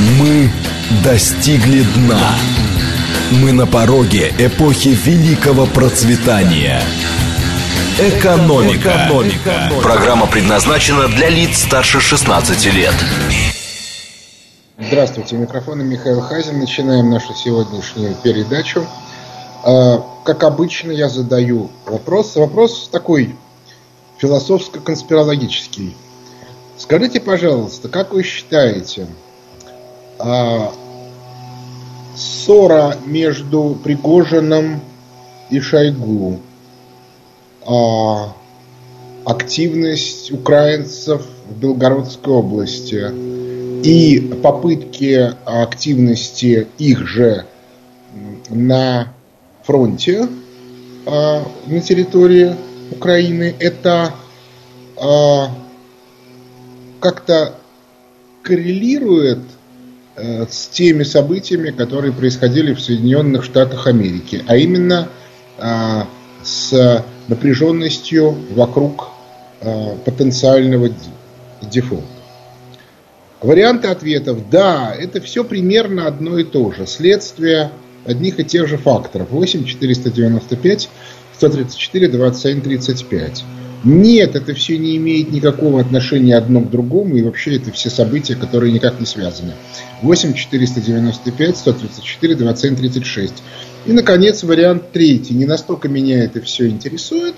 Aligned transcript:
Мы 0.00 0.50
достигли 1.04 1.82
дна. 1.82 2.34
Мы 3.32 3.52
на 3.52 3.66
пороге 3.66 4.32
эпохи 4.38 4.88
великого 5.04 5.66
процветания. 5.66 6.80
Экономика. 7.98 9.06
Экономика. 9.08 9.70
Программа 9.82 10.26
предназначена 10.26 11.06
для 11.08 11.28
лиц 11.28 11.64
старше 11.64 12.00
16 12.00 12.72
лет. 12.72 12.94
Здравствуйте, 14.78 15.36
микрофон 15.36 15.86
Михаил 15.86 16.22
Хазин. 16.22 16.60
Начинаем 16.60 17.10
нашу 17.10 17.34
сегодняшнюю 17.34 18.14
передачу. 18.22 18.86
А, 19.64 20.02
как 20.24 20.44
обычно, 20.44 20.92
я 20.92 21.10
задаю 21.10 21.70
вопрос. 21.84 22.36
Вопрос 22.36 22.88
такой 22.90 23.36
философско-конспирологический. 24.16 25.94
Скажите, 26.78 27.20
пожалуйста, 27.20 27.90
как 27.90 28.14
вы 28.14 28.22
считаете, 28.22 29.06
а, 30.22 30.72
ссора 32.14 32.96
между 33.06 33.78
Пригожиным 33.82 34.80
и 35.50 35.60
Шойгу, 35.60 36.40
а, 37.66 38.34
активность 39.24 40.30
украинцев 40.30 41.26
в 41.48 41.58
Белгородской 41.58 42.34
области. 42.34 43.30
И 43.82 44.20
попытки 44.42 45.34
активности 45.46 46.68
их 46.76 47.06
же 47.06 47.46
на 48.50 49.14
фронте 49.62 50.28
а, 51.06 51.42
на 51.66 51.80
территории 51.80 52.54
Украины, 52.92 53.54
это 53.58 54.12
как-то 57.00 57.54
коррелирует 58.42 59.38
с 60.16 60.68
теми 60.68 61.02
событиями, 61.02 61.70
которые 61.70 62.12
происходили 62.12 62.74
в 62.74 62.80
Соединенных 62.80 63.44
Штатах 63.44 63.86
Америки, 63.86 64.44
а 64.46 64.56
именно 64.56 65.08
э, 65.58 66.02
с 66.42 67.04
напряженностью 67.28 68.36
вокруг 68.54 69.08
э, 69.60 69.96
потенциального 70.04 70.90
дефолта. 71.62 72.06
Варианты 73.40 73.88
ответов. 73.88 74.50
Да, 74.50 74.94
это 74.94 75.20
все 75.20 75.44
примерно 75.44 76.06
одно 76.06 76.38
и 76.38 76.44
то 76.44 76.72
же. 76.72 76.86
Следствие 76.86 77.70
одних 78.04 78.38
и 78.38 78.44
тех 78.44 78.68
же 78.68 78.76
факторов. 78.76 79.30
8, 79.30 79.64
495, 79.64 80.90
134, 81.36 82.08
27, 82.08 82.60
35. 82.60 83.44
Нет, 83.82 84.36
это 84.36 84.54
все 84.54 84.76
не 84.76 84.96
имеет 84.98 85.32
никакого 85.32 85.80
отношения 85.80 86.36
одно 86.36 86.60
к 86.60 86.70
другому, 86.70 87.16
и 87.16 87.22
вообще 87.22 87.56
это 87.56 87.72
все 87.72 87.88
события, 87.88 88.34
которые 88.34 88.72
никак 88.72 89.00
не 89.00 89.06
связаны. 89.06 89.54
8 90.02 90.34
495 90.34 91.56
134 91.56 92.34
27 92.34 92.76
36. 92.76 93.34
И, 93.86 93.92
наконец, 93.92 94.42
вариант 94.42 94.92
третий. 94.92 95.34
Не 95.34 95.46
настолько 95.46 95.88
меня 95.88 96.22
это 96.24 96.42
все 96.42 96.68
интересует, 96.68 97.36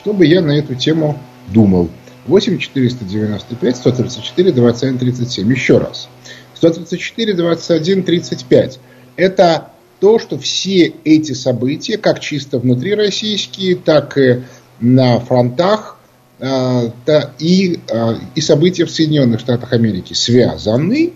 чтобы 0.00 0.26
я 0.26 0.40
на 0.40 0.58
эту 0.58 0.74
тему 0.74 1.20
думал. 1.52 1.88
8 2.26 2.58
495 2.58 3.76
134 3.76 4.52
21 4.52 4.98
37. 4.98 5.52
Еще 5.52 5.78
раз. 5.78 6.08
134 6.56 7.34
21 7.34 8.02
35. 8.02 8.80
Это 9.16 9.70
то, 10.00 10.18
что 10.18 10.38
все 10.38 10.92
эти 11.04 11.32
события, 11.32 11.98
как 11.98 12.18
чисто 12.18 12.58
внутрироссийские, 12.58 13.76
так 13.76 14.18
и 14.18 14.42
на 14.80 15.20
фронтах 15.20 15.98
э, 16.38 16.90
и, 17.38 17.80
э, 17.88 18.14
и 18.34 18.40
события 18.40 18.84
в 18.84 18.90
Соединенных 18.90 19.40
Штатах 19.40 19.72
Америки 19.72 20.12
связаны. 20.12 21.12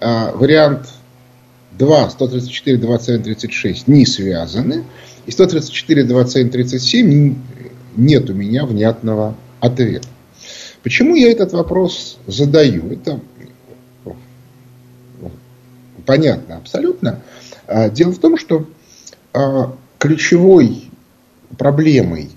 Э, 0.00 0.32
вариант 0.34 0.88
2, 1.72 2.10
134, 2.10 2.78
27, 2.78 3.22
36 3.22 3.88
не 3.88 4.06
связаны. 4.06 4.84
И 5.26 5.30
134, 5.30 6.04
27, 6.04 6.50
37 6.50 7.36
нет 7.96 8.30
у 8.30 8.34
меня 8.34 8.64
внятного 8.64 9.34
ответа. 9.60 10.08
Почему 10.82 11.14
я 11.14 11.30
этот 11.30 11.52
вопрос 11.52 12.18
задаю? 12.26 12.90
Это 12.90 13.20
понятно 16.06 16.56
абсолютно. 16.56 17.20
Дело 17.92 18.12
в 18.12 18.18
том, 18.18 18.38
что 18.38 18.66
ключевой 19.98 20.90
проблемой 21.58 22.30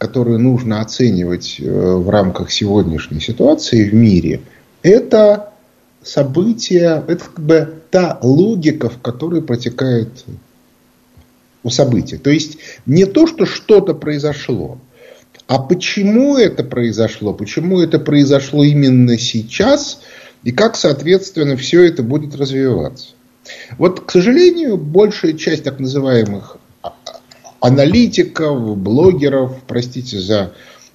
которую 0.00 0.38
нужно 0.38 0.80
оценивать 0.80 1.56
э, 1.60 1.70
в 1.70 2.08
рамках 2.08 2.50
сегодняшней 2.50 3.20
ситуации 3.20 3.86
в 3.86 3.92
мире, 3.92 4.40
это 4.82 5.52
события, 6.02 7.04
это 7.06 7.22
как 7.26 7.40
бы 7.40 7.74
та 7.90 8.18
логика, 8.22 8.88
в 8.88 8.98
которой 9.02 9.42
протекает 9.42 10.24
у 11.62 11.68
события. 11.68 12.16
То 12.16 12.30
есть 12.30 12.56
не 12.86 13.04
то, 13.04 13.26
что 13.26 13.44
что-то 13.44 13.92
произошло, 13.92 14.78
а 15.46 15.58
почему 15.58 16.38
это 16.38 16.64
произошло, 16.64 17.34
почему 17.34 17.80
это 17.80 17.98
произошло 17.98 18.64
именно 18.64 19.18
сейчас, 19.18 20.00
и 20.44 20.50
как, 20.50 20.76
соответственно, 20.76 21.58
все 21.58 21.82
это 21.82 22.02
будет 22.02 22.34
развиваться. 22.34 23.08
Вот, 23.76 24.00
к 24.00 24.10
сожалению, 24.10 24.78
большая 24.78 25.34
часть 25.34 25.64
так 25.64 25.78
называемых 25.78 26.56
аналитиков, 27.60 28.76
блогеров, 28.76 29.62
простите 29.66 30.18
за 30.18 30.52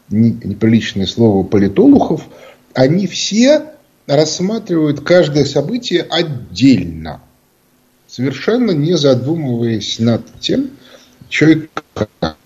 неприличное 0.10 1.06
слово, 1.06 1.46
политологов, 1.46 2.28
они 2.74 3.08
все 3.08 3.72
рассматривают 4.08 5.02
каждое 5.02 5.46
событие 5.46 6.02
отдельно, 6.04 7.22
совершенно 8.08 8.72
не 8.72 8.98
задумываясь 8.98 10.00
над 10.00 10.40
тем, 10.40 10.72
что 11.30 11.50
и 11.50 11.68
как. 11.94 12.38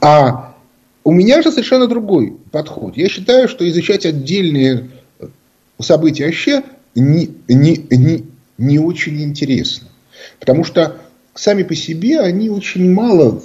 А 0.00 0.56
у 1.04 1.12
меня 1.12 1.42
же 1.42 1.50
совершенно 1.50 1.86
другой 1.86 2.36
подход. 2.50 2.96
Я 2.96 3.08
считаю, 3.08 3.48
что 3.48 3.68
изучать 3.68 4.04
отдельные 4.04 4.90
события 5.80 6.26
вообще 6.26 6.64
не, 6.94 7.30
не, 7.48 7.86
не, 7.90 8.24
не 8.58 8.78
очень 8.78 9.22
интересно. 9.22 9.88
Потому 10.38 10.64
что 10.64 10.96
сами 11.34 11.62
по 11.62 11.74
себе 11.74 12.20
они 12.20 12.50
очень 12.50 12.92
мало 12.92 13.42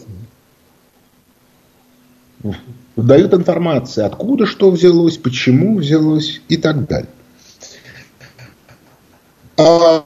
дают 2.96 3.34
информации, 3.34 4.04
откуда 4.04 4.46
что 4.46 4.72
взялось, 4.72 5.18
почему 5.18 5.78
взялось 5.78 6.42
и 6.50 6.58
так 6.58 6.88
далее. 6.88 7.10
А, 9.58 10.06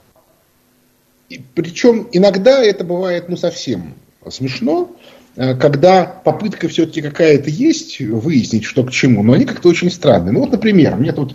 причем 1.54 2.08
иногда 2.12 2.62
это 2.62 2.84
бывает 2.84 3.28
ну, 3.28 3.36
совсем 3.36 3.94
смешно, 4.30 4.96
а, 5.36 5.54
когда 5.54 6.04
попытка 6.04 6.68
все-таки 6.68 7.02
какая-то 7.02 7.50
есть 7.50 8.00
выяснить, 8.00 8.64
что 8.64 8.84
к 8.84 8.90
чему, 8.90 9.22
но 9.22 9.34
они 9.34 9.44
как-то 9.44 9.68
очень 9.68 9.90
странные. 9.90 10.32
Ну 10.32 10.40
вот, 10.40 10.52
например, 10.52 10.96
мне 10.96 11.12
тут 11.12 11.34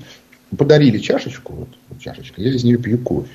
подарили 0.56 0.98
чашечку, 0.98 1.54
вот 1.90 2.00
чашечка, 2.00 2.42
я 2.42 2.54
из 2.54 2.64
нее 2.64 2.78
пью 2.78 2.98
кофе. 2.98 3.30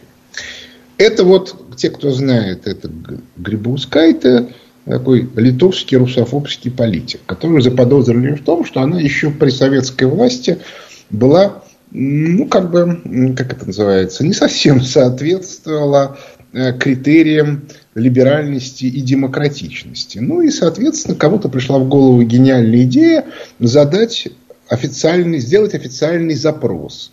Это 1.02 1.24
вот, 1.24 1.76
те, 1.76 1.90
кто 1.90 2.12
знает, 2.12 2.68
это 2.68 2.88
Грибоускай, 3.36 4.12
это 4.12 4.50
такой 4.84 5.28
литовский 5.34 5.96
русофобский 5.96 6.70
политик, 6.70 7.20
который 7.26 7.60
заподозрили 7.60 8.34
в 8.34 8.44
том, 8.44 8.64
что 8.64 8.82
она 8.82 9.00
еще 9.00 9.32
при 9.32 9.50
советской 9.50 10.04
власти 10.04 10.58
была, 11.10 11.64
ну, 11.90 12.46
как 12.46 12.70
бы, 12.70 13.34
как 13.36 13.52
это 13.52 13.66
называется, 13.66 14.24
не 14.24 14.32
совсем 14.32 14.80
соответствовала 14.84 16.18
э, 16.52 16.72
критериям 16.78 17.64
либеральности 17.96 18.84
и 18.84 19.00
демократичности. 19.00 20.18
Ну 20.18 20.40
и, 20.40 20.50
соответственно, 20.50 21.16
кому-то 21.16 21.48
пришла 21.48 21.80
в 21.80 21.88
голову 21.88 22.22
гениальная 22.22 22.84
идея 22.84 23.24
задать 23.58 24.28
официальный, 24.68 25.40
сделать 25.40 25.74
официальный 25.74 26.36
запрос 26.36 27.10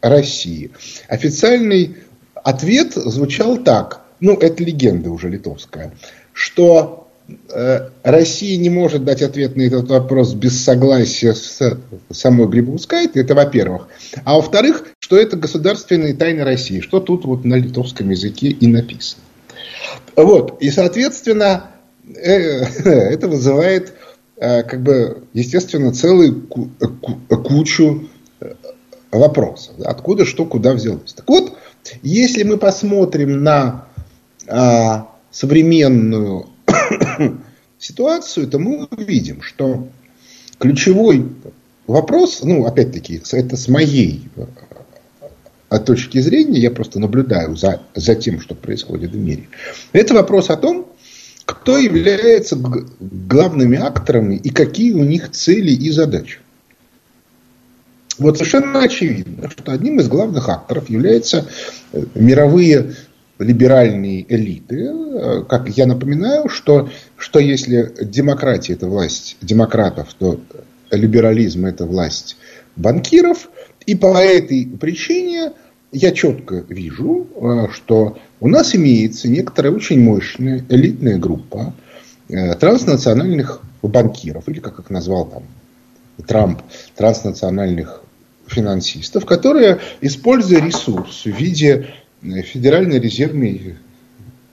России. 0.00 0.70
Официальный 1.08 1.96
Ответ 2.44 2.92
звучал 2.92 3.56
так, 3.56 4.02
ну 4.20 4.34
это 4.34 4.62
легенда 4.62 5.10
уже 5.10 5.30
литовская, 5.30 5.94
что 6.34 7.08
э, 7.48 7.88
Россия 8.02 8.58
не 8.58 8.68
может 8.68 9.02
дать 9.02 9.22
ответ 9.22 9.56
на 9.56 9.62
этот 9.62 9.88
вопрос 9.88 10.34
без 10.34 10.62
согласия 10.62 11.32
с 11.32 11.80
самой 12.10 12.46
Грибоускайте, 12.48 13.20
это 13.20 13.34
во-первых. 13.34 13.88
А 14.24 14.36
во-вторых, 14.36 14.84
что 14.98 15.16
это 15.16 15.38
государственные 15.38 16.12
тайны 16.12 16.44
России, 16.44 16.80
что 16.80 17.00
тут 17.00 17.24
вот 17.24 17.46
на 17.46 17.54
литовском 17.54 18.10
языке 18.10 18.48
и 18.48 18.66
написано. 18.66 19.22
Вот, 20.14 20.60
и 20.60 20.70
соответственно, 20.70 21.70
э, 22.14 22.28
это 22.84 23.26
вызывает, 23.26 23.94
э, 24.36 24.64
как 24.64 24.82
бы, 24.82 25.22
естественно, 25.32 25.94
целую 25.94 26.42
кучу 26.42 28.06
вопросов. 29.10 29.76
Откуда, 29.82 30.26
что, 30.26 30.44
куда 30.44 30.74
взялось. 30.74 31.14
Так 31.14 31.26
вот, 31.28 31.54
если 32.02 32.42
мы 32.42 32.56
посмотрим 32.56 33.42
на 33.42 33.86
а, 34.46 35.08
современную 35.30 36.48
ситуацию, 37.78 38.48
то 38.48 38.58
мы 38.58 38.86
увидим, 38.90 39.42
что 39.42 39.88
ключевой 40.58 41.28
вопрос, 41.86 42.40
ну, 42.42 42.66
опять-таки, 42.66 43.20
это 43.32 43.56
с 43.56 43.68
моей 43.68 44.28
точки 45.84 46.18
зрения, 46.20 46.60
я 46.60 46.70
просто 46.70 47.00
наблюдаю 47.00 47.56
за, 47.56 47.82
за 47.94 48.14
тем, 48.14 48.40
что 48.40 48.54
происходит 48.54 49.10
в 49.10 49.18
мире. 49.18 49.48
Это 49.92 50.14
вопрос 50.14 50.50
о 50.50 50.56
том, 50.56 50.86
кто 51.44 51.76
является 51.76 52.56
главными 52.56 53.78
акторами 53.78 54.36
и 54.36 54.50
какие 54.50 54.92
у 54.92 55.04
них 55.04 55.30
цели 55.32 55.72
и 55.72 55.90
задачи. 55.90 56.38
Вот 58.18 58.36
совершенно 58.36 58.82
очевидно, 58.82 59.50
что 59.50 59.72
одним 59.72 59.98
из 59.98 60.08
главных 60.08 60.48
акторов 60.48 60.88
являются 60.88 61.46
э, 61.92 62.04
мировые 62.14 62.94
либеральные 63.38 64.24
элиты. 64.32 64.86
Э, 64.86 65.44
как 65.48 65.68
я 65.68 65.86
напоминаю, 65.86 66.48
что, 66.48 66.88
что 67.16 67.40
если 67.40 67.92
демократия 68.00 68.74
это 68.74 68.86
власть 68.86 69.36
демократов, 69.40 70.14
то 70.18 70.40
либерализм 70.90 71.66
это 71.66 71.86
власть 71.86 72.36
банкиров. 72.76 73.48
И 73.86 73.94
по 73.96 74.16
этой 74.16 74.66
причине 74.66 75.52
я 75.90 76.12
четко 76.12 76.64
вижу, 76.68 77.26
э, 77.34 77.66
что 77.72 78.16
у 78.38 78.48
нас 78.48 78.74
имеется 78.76 79.28
некоторая 79.28 79.72
очень 79.72 80.00
мощная 80.00 80.64
элитная 80.68 81.18
группа 81.18 81.74
транснациональных 82.58 83.60
банкиров, 83.82 84.48
или 84.48 84.58
как 84.58 84.78
их 84.78 84.88
назвал 84.88 85.26
там 85.26 85.42
Трамп, 86.26 86.62
транснациональных 86.96 88.02
финансистов, 88.46 89.26
которые, 89.26 89.80
используя 90.00 90.60
ресурс 90.60 91.24
в 91.24 91.30
виде 91.30 91.88
э, 92.22 92.42
Федеральной 92.42 92.98
резервной 92.98 93.76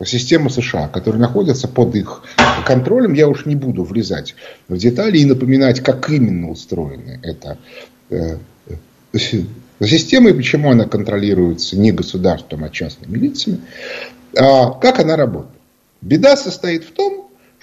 системы 0.06 0.50
США, 0.50 0.88
которые 0.88 1.22
находятся 1.22 1.68
под 1.68 1.96
их 1.96 2.24
контролем, 2.66 3.14
я 3.14 3.28
уж 3.28 3.46
не 3.46 3.56
буду 3.56 3.84
влезать 3.84 4.36
в 4.68 4.78
детали 4.78 5.20
и 5.20 5.26
напоминать, 5.26 5.82
как 5.82 6.10
именно 6.10 6.50
устроена 6.50 7.20
эта 7.22 7.58
э, 8.10 8.38
система 9.14 10.30
и 10.30 10.34
почему 10.34 10.72
она 10.72 10.86
контролируется 10.86 11.78
не 11.78 11.92
государством, 11.92 12.64
а 12.64 12.70
частными 12.70 13.18
лицами, 13.18 13.62
а 14.38 14.72
как 14.72 15.00
она 15.00 15.16
работает. 15.16 15.62
Беда 16.02 16.36
состоит 16.36 16.84
в 16.84 16.92
том, 16.94 17.21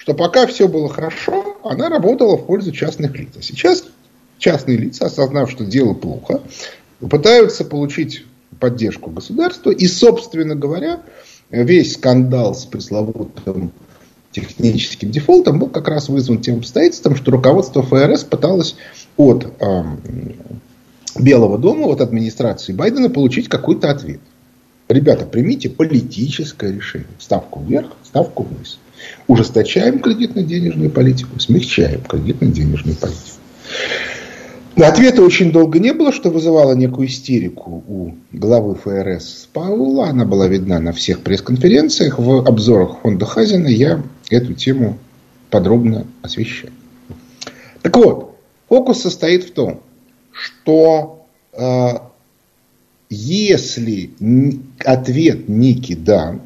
что 0.09 0.15
пока 0.15 0.47
все 0.47 0.67
было 0.67 0.89
хорошо, 0.89 1.55
она 1.63 1.87
работала 1.87 2.35
в 2.35 2.47
пользу 2.47 2.71
частных 2.71 3.15
лиц. 3.15 3.29
А 3.37 3.43
сейчас 3.43 3.83
частные 4.39 4.75
лица, 4.75 5.05
осознав, 5.05 5.51
что 5.51 5.65
дело 5.65 5.93
плохо, 5.93 6.41
пытаются 6.99 7.63
получить 7.63 8.25
поддержку 8.59 9.11
государства. 9.11 9.69
И, 9.69 9.85
собственно 9.85 10.55
говоря, 10.55 11.01
весь 11.51 11.93
скандал 11.93 12.55
с 12.55 12.65
пресловутым 12.65 13.71
техническим 14.31 15.11
дефолтом 15.11 15.59
был 15.59 15.67
как 15.67 15.87
раз 15.87 16.09
вызван 16.09 16.41
тем 16.41 16.57
обстоятельством, 16.57 17.15
что 17.15 17.29
руководство 17.29 17.83
ФРС 17.83 18.23
пыталось 18.23 18.77
от 19.15 19.45
э, 19.59 19.83
Белого 21.19 21.59
дома, 21.59 21.85
от 21.85 22.01
администрации 22.01 22.73
Байдена 22.73 23.11
получить 23.11 23.47
какой-то 23.47 23.91
ответ. 23.91 24.21
Ребята, 24.87 25.27
примите 25.27 25.69
политическое 25.69 26.71
решение. 26.71 27.09
Ставку 27.19 27.61
вверх, 27.61 27.91
ставку 28.03 28.41
вниз. 28.41 28.79
Ужесточаем 29.27 29.99
кредитно-денежную 29.99 30.89
политику, 30.89 31.39
смягчаем 31.39 32.01
кредитно-денежную 32.01 32.95
политику. 32.95 33.39
Ответа 34.75 35.21
очень 35.21 35.51
долго 35.51 35.79
не 35.79 35.93
было, 35.93 36.13
что 36.13 36.29
вызывало 36.29 36.73
некую 36.73 37.07
истерику 37.07 37.83
у 37.87 38.15
главы 38.31 38.75
ФРС 38.75 39.49
Паула. 39.51 40.07
Она 40.07 40.23
была 40.23 40.47
видна 40.47 40.79
на 40.79 40.93
всех 40.93 41.19
пресс-конференциях. 41.19 42.17
В 42.17 42.47
обзорах 42.47 43.01
фонда 43.01 43.25
Хазина 43.25 43.67
я 43.67 44.01
эту 44.29 44.53
тему 44.53 44.97
подробно 45.49 46.07
освещаю. 46.21 46.71
Так 47.81 47.97
вот, 47.97 48.37
фокус 48.69 49.01
состоит 49.01 49.43
в 49.43 49.51
том, 49.51 49.81
что 50.31 51.25
э, 51.53 51.89
если 53.09 54.11
ответ 54.79 55.49
Ники 55.49 55.95
дан, 55.95 56.41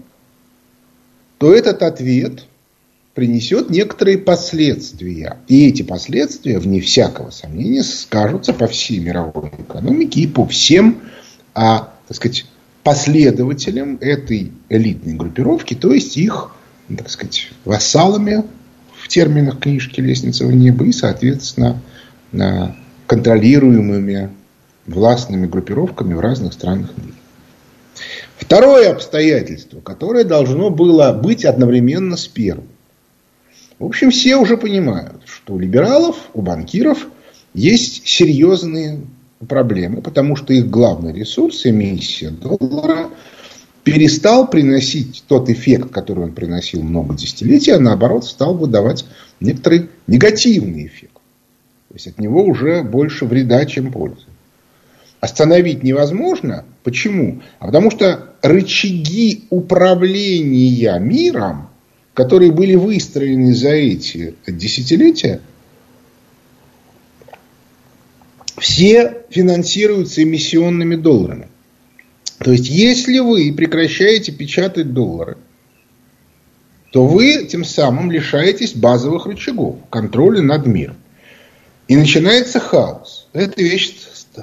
то 1.44 1.54
этот 1.54 1.84
ответ 1.84 2.46
принесет 3.14 3.70
некоторые 3.70 4.18
последствия. 4.18 5.40
И 5.50 5.68
эти 5.68 5.82
последствия, 5.82 6.58
вне 6.58 6.80
всякого 6.80 7.32
сомнения, 7.32 7.84
скажутся 7.84 8.54
по 8.54 8.68
всей 8.68 9.00
мировой 9.00 9.52
экономике 9.58 10.22
и 10.22 10.28
по 10.28 10.48
всем, 10.48 11.02
а, 11.54 11.92
так 12.08 12.16
сказать, 12.16 12.46
последователям 12.84 13.98
этой 14.00 14.54
элитной 14.70 15.16
группировки, 15.16 15.74
то 15.74 15.92
есть 15.92 16.16
их, 16.16 16.56
так 16.88 17.10
сказать, 17.10 17.52
вассалами 17.66 18.46
в 18.96 19.10
терминах 19.10 19.60
книжки 19.60 20.00
«Лестница 20.00 20.46
в 20.46 20.56
небо» 20.56 20.86
и, 20.86 20.94
соответственно, 20.94 21.82
контролируемыми 23.06 24.30
властными 24.88 25.46
группировками 25.48 26.14
в 26.14 26.22
разных 26.22 26.54
странах 26.54 26.92
мира. 26.96 27.18
Второе 28.44 28.92
обстоятельство, 28.92 29.80
которое 29.80 30.26
должно 30.26 30.70
было 30.70 31.14
быть 31.14 31.46
одновременно 31.46 32.18
с 32.18 32.28
первым. 32.28 32.68
В 33.80 33.86
общем, 33.86 34.12
все 34.12 34.36
уже 34.36 34.58
понимают, 34.58 35.22
что 35.26 35.54
у 35.54 35.60
либералов, 35.60 36.18
у 36.34 36.42
банкиров 36.42 37.08
есть 37.54 38.06
серьезные 38.06 39.00
проблемы, 39.48 40.02
потому 40.02 40.36
что 40.36 40.54
их 40.54 40.70
главный 40.70 41.14
ресурс, 41.14 41.66
эмиссия 41.66 42.32
доллара, 42.32 43.10
перестал 43.86 44.50
приносить 44.50 45.24
тот 45.28 45.50
эффект, 45.50 45.92
который 45.92 46.26
он 46.26 46.34
приносил 46.34 46.84
много 46.84 47.16
десятилетий, 47.16 47.72
а 47.72 47.80
наоборот 47.80 48.26
стал 48.26 48.56
выдавать 48.56 49.06
некоторый 49.40 49.90
негативный 50.08 50.88
эффект. 50.88 51.14
То 51.88 51.94
есть 51.94 52.08
от 52.08 52.20
него 52.20 52.44
уже 52.44 52.84
больше 52.84 53.26
вреда, 53.26 53.66
чем 53.66 53.92
пользы. 53.92 54.26
Остановить 55.24 55.84
невозможно. 55.84 56.66
Почему? 56.84 57.42
А 57.60 57.68
потому 57.68 57.92
что 57.92 58.34
рычаги 58.42 59.46
управления 59.50 61.00
миром 61.00 61.70
которые 62.14 62.52
были 62.52 62.76
выстроены 62.76 63.56
за 63.56 63.70
эти 63.70 64.36
десятилетия, 64.46 65.42
все 68.60 69.24
финансируются 69.30 70.22
эмиссионными 70.24 70.96
долларами. 70.96 71.48
То 72.38 72.52
есть, 72.52 72.70
если 72.70 73.20
вы 73.20 73.52
прекращаете 73.54 74.32
печатать 74.32 74.94
доллары, 74.94 75.38
то 76.92 77.08
вы 77.08 77.46
тем 77.46 77.64
самым 77.64 78.12
лишаетесь 78.12 78.74
базовых 78.76 79.26
рычагов 79.26 79.78
контроля 79.90 80.42
над 80.42 80.68
миром. 80.68 80.98
И 81.88 81.96
начинается 81.96 82.60
хаос. 82.60 83.28
Это 83.34 83.62
вещь 83.62 83.96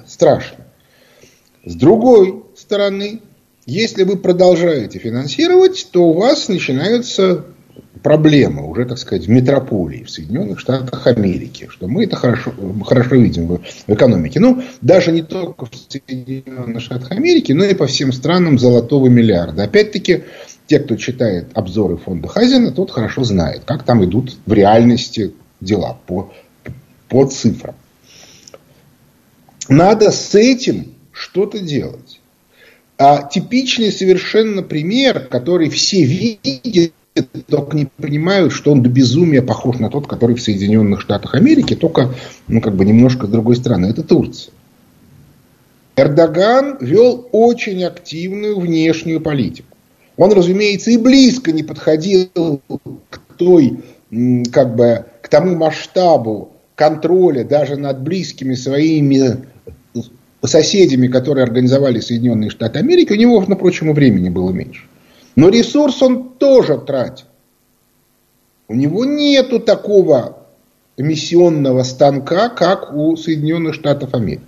страшная. 0.09 0.70
С 1.65 1.75
другой 1.75 2.43
стороны, 2.57 3.21
если 3.67 4.05
вы 4.05 4.17
продолжаете 4.17 4.99
финансировать, 4.99 5.89
то 5.93 6.09
у 6.09 6.13
вас 6.15 6.49
начинаются 6.49 7.45
проблема 8.03 8.65
уже, 8.65 8.87
так 8.87 8.99
сказать, 8.99 9.27
в 9.27 9.29
метрополии, 9.31 10.05
в 10.05 10.11
Соединенных 10.11 10.59
Штатах 10.59 11.07
Америки, 11.07 11.69
что 11.71 11.87
мы 11.87 12.05
это 12.05 12.17
хорошо, 12.17 12.53
хорошо 12.87 13.17
видим 13.17 13.47
в, 13.47 13.61
в 13.87 13.95
экономике. 13.95 14.41
Ну, 14.41 14.63
даже 14.81 15.13
не 15.13 15.23
только 15.23 15.67
в 15.67 15.71
Соединенных 15.89 16.81
Штатах 16.81 17.11
Америки, 17.13 17.53
но 17.53 17.65
и 17.65 17.75
по 17.75 17.87
всем 17.87 18.13
странам 18.13 18.59
золотого 18.59 19.09
миллиарда. 19.09 19.65
Опять-таки, 19.65 20.25
те, 20.67 20.79
кто 20.79 20.97
читает 20.97 21.49
обзоры 21.55 21.99
фонда 21.99 22.29
Хазина, 22.29 22.73
тот 22.73 22.91
хорошо 22.91 23.25
знает, 23.25 23.63
как 23.67 23.83
там 23.83 24.03
идут 24.05 24.37
в 24.47 24.53
реальности 24.53 25.35
дела 25.61 25.99
по, 26.07 26.33
по 27.09 27.27
цифрам. 27.27 27.75
Надо 29.69 30.11
с 30.11 30.35
этим 30.35 30.95
что-то 31.21 31.59
делать. 31.59 32.21
А 32.99 33.23
типичный 33.23 33.93
совершенно 33.93 34.63
пример, 34.63 35.21
который 35.21 35.69
все 35.69 36.03
видят, 36.03 36.93
только 37.49 37.77
не 37.77 37.87
понимают, 37.87 38.53
что 38.53 38.73
он 38.73 38.83
до 38.83 38.89
безумия 38.89 39.43
похож 39.43 39.79
на 39.79 39.91
тот, 39.91 40.07
который 40.07 40.37
в 40.37 40.43
Соединенных 40.43 41.01
Штатах 41.01 41.35
Америки, 41.35 41.75
только 41.75 42.15
ну, 42.49 42.61
как 42.61 42.77
бы 42.77 42.85
немножко 42.85 43.27
с 43.27 43.31
другой 43.31 43.57
стороны. 43.57 43.87
Это 43.87 44.03
Турция. 44.03 44.53
Эрдоган 45.97 46.79
вел 46.81 47.29
очень 47.33 47.85
активную 47.85 48.59
внешнюю 48.59 49.21
политику. 49.21 49.77
Он, 50.17 50.33
разумеется, 50.33 50.91
и 50.91 50.97
близко 50.97 51.53
не 51.53 51.63
подходил 51.63 52.61
к 53.11 53.21
той, 53.37 53.81
как 54.53 54.77
бы, 54.77 55.05
к 55.23 55.29
тому 55.29 55.57
масштабу 55.57 56.53
контроля 56.75 57.45
даже 57.45 57.77
над 57.77 58.01
близкими 58.01 58.55
своими 58.55 59.45
соседями, 60.47 61.09
которые 61.09 61.45
организовали 61.45 62.01
Соединенные 62.01 62.51
Штаты 62.51 62.79
Америки. 62.79 63.13
У 63.13 63.17
него, 63.17 63.45
напрочем, 63.47 63.93
времени 63.93 64.29
было 64.29 64.51
меньше. 64.51 64.83
Но 65.37 65.49
ресурс 65.49 66.03
он 66.03 66.31
тоже 66.39 66.79
тратит. 66.79 67.27
У 68.69 68.75
него 68.75 69.05
нету 69.05 69.61
такого 69.61 70.47
миссионного 70.97 71.83
станка, 71.83 72.49
как 72.49 72.93
у 72.95 73.17
Соединенных 73.17 73.75
Штатов 73.75 74.15
Америки. 74.15 74.45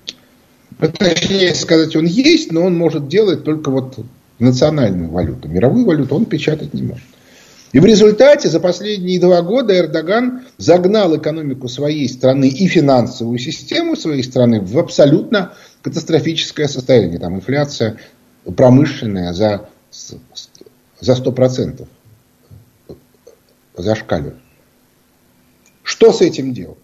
Точнее 0.98 1.54
сказать, 1.54 1.94
он 1.96 2.06
есть, 2.06 2.52
но 2.52 2.62
он 2.62 2.76
может 2.76 3.08
делать 3.08 3.44
только 3.44 3.70
вот 3.70 3.98
национальную 4.38 5.10
валюту. 5.10 5.48
Мировую 5.48 5.84
валюту 5.84 6.16
он 6.16 6.24
печатать 6.24 6.74
не 6.74 6.82
может. 6.82 7.04
И 7.72 7.80
в 7.80 7.86
результате 7.86 8.48
за 8.48 8.60
последние 8.60 9.18
два 9.18 9.40
года 9.40 9.76
Эрдоган 9.76 10.42
загнал 10.58 11.16
экономику 11.16 11.68
своей 11.68 12.06
страны 12.08 12.48
и 12.48 12.66
финансовую 12.66 13.38
систему 13.38 13.96
своей 13.96 14.22
страны 14.22 14.60
в 14.60 14.78
абсолютно 14.78 15.54
катастрофическое 15.82 16.68
состояние. 16.68 17.18
Там 17.18 17.36
инфляция 17.36 17.98
промышленная 18.56 19.32
за, 19.32 19.68
за 19.90 21.12
100% 21.12 21.86
зашкаливает. 23.76 24.36
Что 25.82 26.12
с 26.12 26.20
этим 26.20 26.54
делать? 26.54 26.78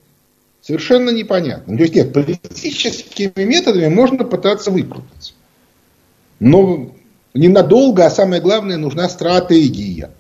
Совершенно 0.60 1.10
непонятно. 1.10 1.76
То 1.76 1.82
есть 1.82 1.94
нет, 1.94 2.12
политическими 2.12 3.44
методами 3.44 3.88
можно 3.88 4.24
пытаться 4.24 4.70
выкрутиться. 4.70 5.32
Но 6.40 6.92
ненадолго, 7.34 8.06
а 8.06 8.10
самое 8.10 8.42
главное, 8.42 8.76
нужна 8.76 9.08
стратегия. 9.08 10.10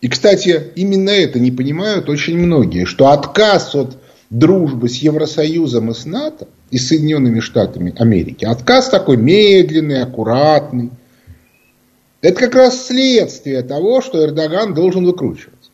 И, 0.00 0.08
кстати, 0.08 0.72
именно 0.74 1.10
это 1.10 1.38
не 1.38 1.52
понимают 1.52 2.08
очень 2.08 2.36
многие, 2.36 2.84
что 2.84 3.10
отказ 3.10 3.74
от 3.74 3.96
дружбы 4.30 4.88
с 4.88 4.96
Евросоюзом 4.96 5.90
и 5.90 5.94
с 5.94 6.04
НАТО 6.04 6.48
и 6.72 6.78
Соединенными 6.78 7.40
Штатами 7.40 7.94
Америки, 7.98 8.46
отказ 8.46 8.88
такой 8.88 9.18
медленный, 9.18 10.02
аккуратный, 10.02 10.90
это 12.22 12.40
как 12.40 12.54
раз 12.54 12.86
следствие 12.86 13.62
того, 13.62 14.00
что 14.00 14.24
Эрдоган 14.24 14.72
должен 14.72 15.04
выкручиваться. 15.04 15.70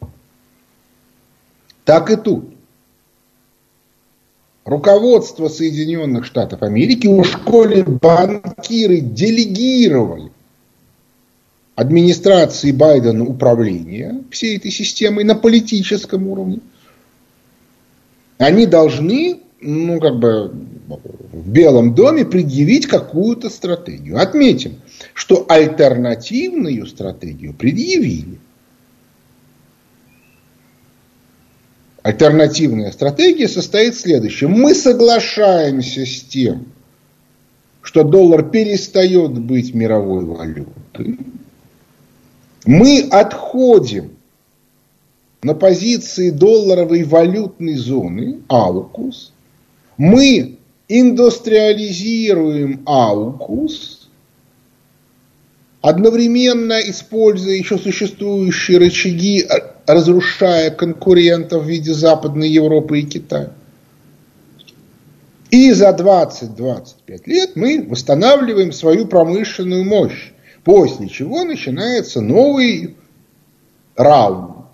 Так 1.84 2.10
и 2.10 2.16
тут. 2.16 2.52
Руководство 4.64 5.48
Соединенных 5.48 6.24
Штатов 6.24 6.62
Америки 6.62 7.06
у 7.06 7.22
школе 7.22 7.84
банкиры 7.84 9.00
делегировали 9.00 10.32
администрации 11.76 12.72
Байдена 12.72 13.24
управление 13.24 14.24
всей 14.32 14.56
этой 14.56 14.72
системой 14.72 15.22
на 15.22 15.36
политическом 15.36 16.26
уровне, 16.26 16.58
они 18.38 18.66
должны, 18.66 19.40
ну, 19.60 20.00
как 20.00 20.18
бы, 20.18 20.52
в 20.88 21.48
Белом 21.50 21.94
доме 21.94 22.24
предъявить 22.24 22.86
какую-то 22.86 23.50
стратегию. 23.50 24.18
Отметим, 24.18 24.80
что 25.14 25.44
альтернативную 25.48 26.86
стратегию 26.86 27.54
предъявили. 27.54 28.38
Альтернативная 32.02 32.90
стратегия 32.90 33.48
состоит 33.48 33.94
в 33.94 34.00
следующем. 34.00 34.50
Мы 34.52 34.74
соглашаемся 34.74 36.06
с 36.06 36.22
тем, 36.22 36.68
что 37.82 38.02
доллар 38.02 38.48
перестает 38.48 39.38
быть 39.38 39.74
мировой 39.74 40.24
валютой, 40.24 41.18
мы 42.68 43.00
отходим 43.10 44.10
на 45.42 45.54
позиции 45.54 46.28
долларовой 46.28 47.04
валютной 47.04 47.76
зоны, 47.76 48.40
аукус. 48.48 49.32
Мы 49.96 50.57
индустриализируем 50.88 52.82
аукус, 52.86 54.08
одновременно 55.80 56.80
используя 56.80 57.54
еще 57.54 57.78
существующие 57.78 58.78
рычаги, 58.78 59.46
разрушая 59.86 60.70
конкурентов 60.70 61.64
в 61.64 61.68
виде 61.68 61.92
Западной 61.92 62.48
Европы 62.48 63.00
и 63.00 63.02
Китая. 63.04 63.52
И 65.50 65.72
за 65.72 65.90
20-25 65.90 67.22
лет 67.26 67.56
мы 67.56 67.82
восстанавливаем 67.88 68.72
свою 68.72 69.06
промышленную 69.06 69.84
мощь. 69.84 70.32
После 70.62 71.08
чего 71.08 71.44
начинается 71.44 72.20
новый 72.20 72.96
раунд. 73.96 74.66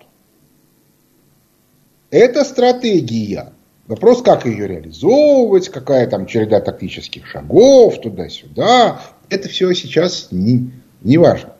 Это 2.09 2.43
стратегия. 2.43 3.54
Вопрос, 3.87 4.23
как 4.23 4.45
ее 4.45 4.67
реализовывать, 4.67 5.69
какая 5.69 6.07
там 6.07 6.25
череда 6.25 6.59
тактических 6.59 7.27
шагов, 7.27 8.01
туда-сюда. 8.01 9.01
Это 9.29 9.47
все 9.47 9.73
сейчас 9.73 10.29
не, 10.31 10.71
не 11.01 11.17
важно. 11.17 11.53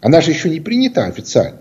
Она 0.00 0.20
же 0.20 0.30
еще 0.30 0.50
не 0.50 0.60
принята 0.60 1.06
официально. 1.06 1.60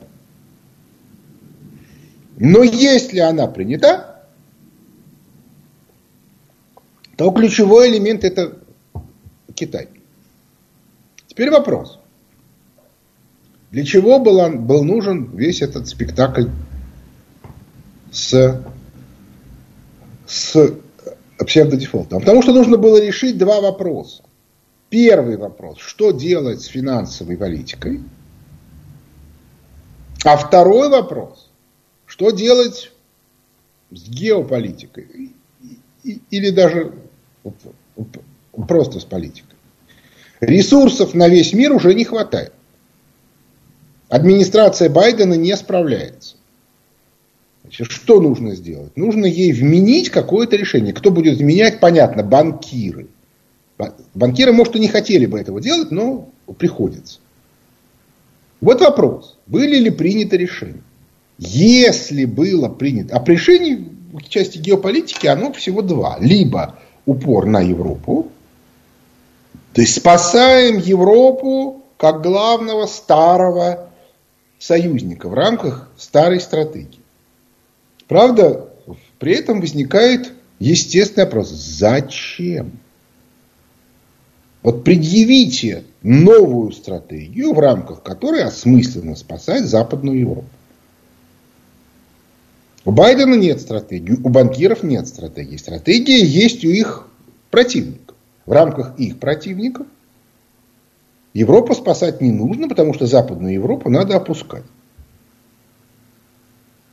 Но 2.38 2.62
если 2.62 3.20
она 3.20 3.48
принята, 3.48 4.24
то 7.16 7.32
ключевой 7.32 7.89
элемент 7.89 8.24
это 8.24 8.60
Китай. 9.56 9.89
Теперь 11.25 11.50
вопрос. 11.50 12.00
Для 13.72 13.84
чего 13.84 14.20
был, 14.20 14.48
был 14.60 14.84
нужен 14.84 15.36
весь 15.36 15.63
этот 15.63 15.88
спектакль 15.88 16.50
с, 18.12 18.62
с 20.27 20.74
псевдодефолтом? 21.39 22.19
Потому 22.19 22.41
что 22.41 22.53
нужно 22.53 22.77
было 22.77 23.01
решить 23.01 23.38
два 23.38 23.62
вопроса. 23.62 24.24
Первый 24.89 25.38
вопрос, 25.38 25.79
что 25.79 26.12
делать 26.12 26.62
с 26.62 26.65
финансовой 26.65 27.38
политикой? 27.38 28.01
А 30.24 30.38
второй 30.38 30.89
вопрос, 30.89 31.50
что 32.05 32.31
делать 32.31 32.91
с 33.91 34.10
геополитикой? 34.10 35.34
Или 36.03 36.50
даже 36.50 36.93
просто 38.67 39.00
с 39.00 39.05
политикой? 39.05 39.55
Ресурсов 40.39 41.13
на 41.13 41.27
весь 41.27 41.53
мир 41.53 41.74
уже 41.74 41.93
не 41.93 42.05
хватает. 42.05 42.53
Администрация 44.10 44.89
Байдена 44.89 45.34
не 45.34 45.55
справляется. 45.57 46.37
Значит, 47.68 47.92
что 47.92 48.22
нужно 48.22 48.56
сделать? 48.56 48.96
Нужно 48.96 49.26
ей 49.26 49.52
вменить 49.52 50.10
какое-то 50.10 50.56
решение. 50.56 50.94
Кто 50.94 51.12
будет 51.12 51.38
вменять, 51.38 51.82
понятно, 51.82 52.24
банкиры. 52.24 53.08
Банкиры, 54.14 54.54
может, 54.54 54.78
и 54.78 54.80
не 54.80 54.88
хотели 54.88 55.26
бы 55.26 55.38
этого 55.38 55.60
делать, 55.60 55.92
но 55.92 56.30
приходится. 56.58 57.20
Вот 58.62 58.80
вопрос. 58.80 59.38
Были 59.48 59.78
ли 59.80 59.90
приняты 59.90 60.38
решения? 60.38 60.82
Если 61.38 62.24
было 62.24 62.70
принято... 62.70 63.18
А 63.18 63.24
решений 63.30 63.90
в 64.14 64.22
части 64.30 64.58
геополитики 64.58 65.28
оно 65.28 65.52
всего 65.52 65.82
два. 65.82 66.18
Либо 66.22 66.80
упор 67.06 67.46
на 67.46 67.60
Европу, 67.60 68.30
то 69.74 69.82
есть 69.82 69.98
спасаем 69.98 70.78
Европу 70.78 71.84
как 71.98 72.24
главного 72.24 72.86
старого 72.86 73.90
союзника 74.58 75.28
в 75.28 75.34
рамках 75.34 75.90
старой 75.98 76.40
стратегии. 76.40 77.02
Правда, 78.08 78.70
при 79.20 79.34
этом 79.34 79.60
возникает 79.60 80.34
естественный 80.60 81.26
вопрос. 81.26 81.50
Зачем? 81.50 82.80
Вот 84.64 84.84
предъявите 84.84 85.84
новую 86.02 86.72
стратегию, 86.72 87.54
в 87.54 87.60
рамках 87.60 88.04
которой 88.04 88.44
осмысленно 88.44 89.16
спасать 89.16 89.66
Западную 89.66 90.20
Европу. 90.20 90.50
У 92.86 92.92
Байдена 92.92 93.36
нет 93.36 93.60
стратегии, 93.60 94.14
у 94.14 94.30
банкиров 94.30 94.84
нет 94.84 95.08
стратегии. 95.08 95.58
Стратегия 95.58 96.24
есть 96.24 96.64
у 96.64 96.70
их 96.70 97.08
противников 97.52 98.08
в 98.48 98.52
рамках 98.52 98.98
их 98.98 99.20
противников, 99.20 99.86
Европу 101.34 101.76
спасать 101.76 102.20
не 102.22 102.32
нужно, 102.32 102.68
потому 102.68 102.96
что 102.96 103.06
Западную 103.06 103.54
Европу 103.54 103.90
надо 103.90 104.16
опускать. 104.16 104.64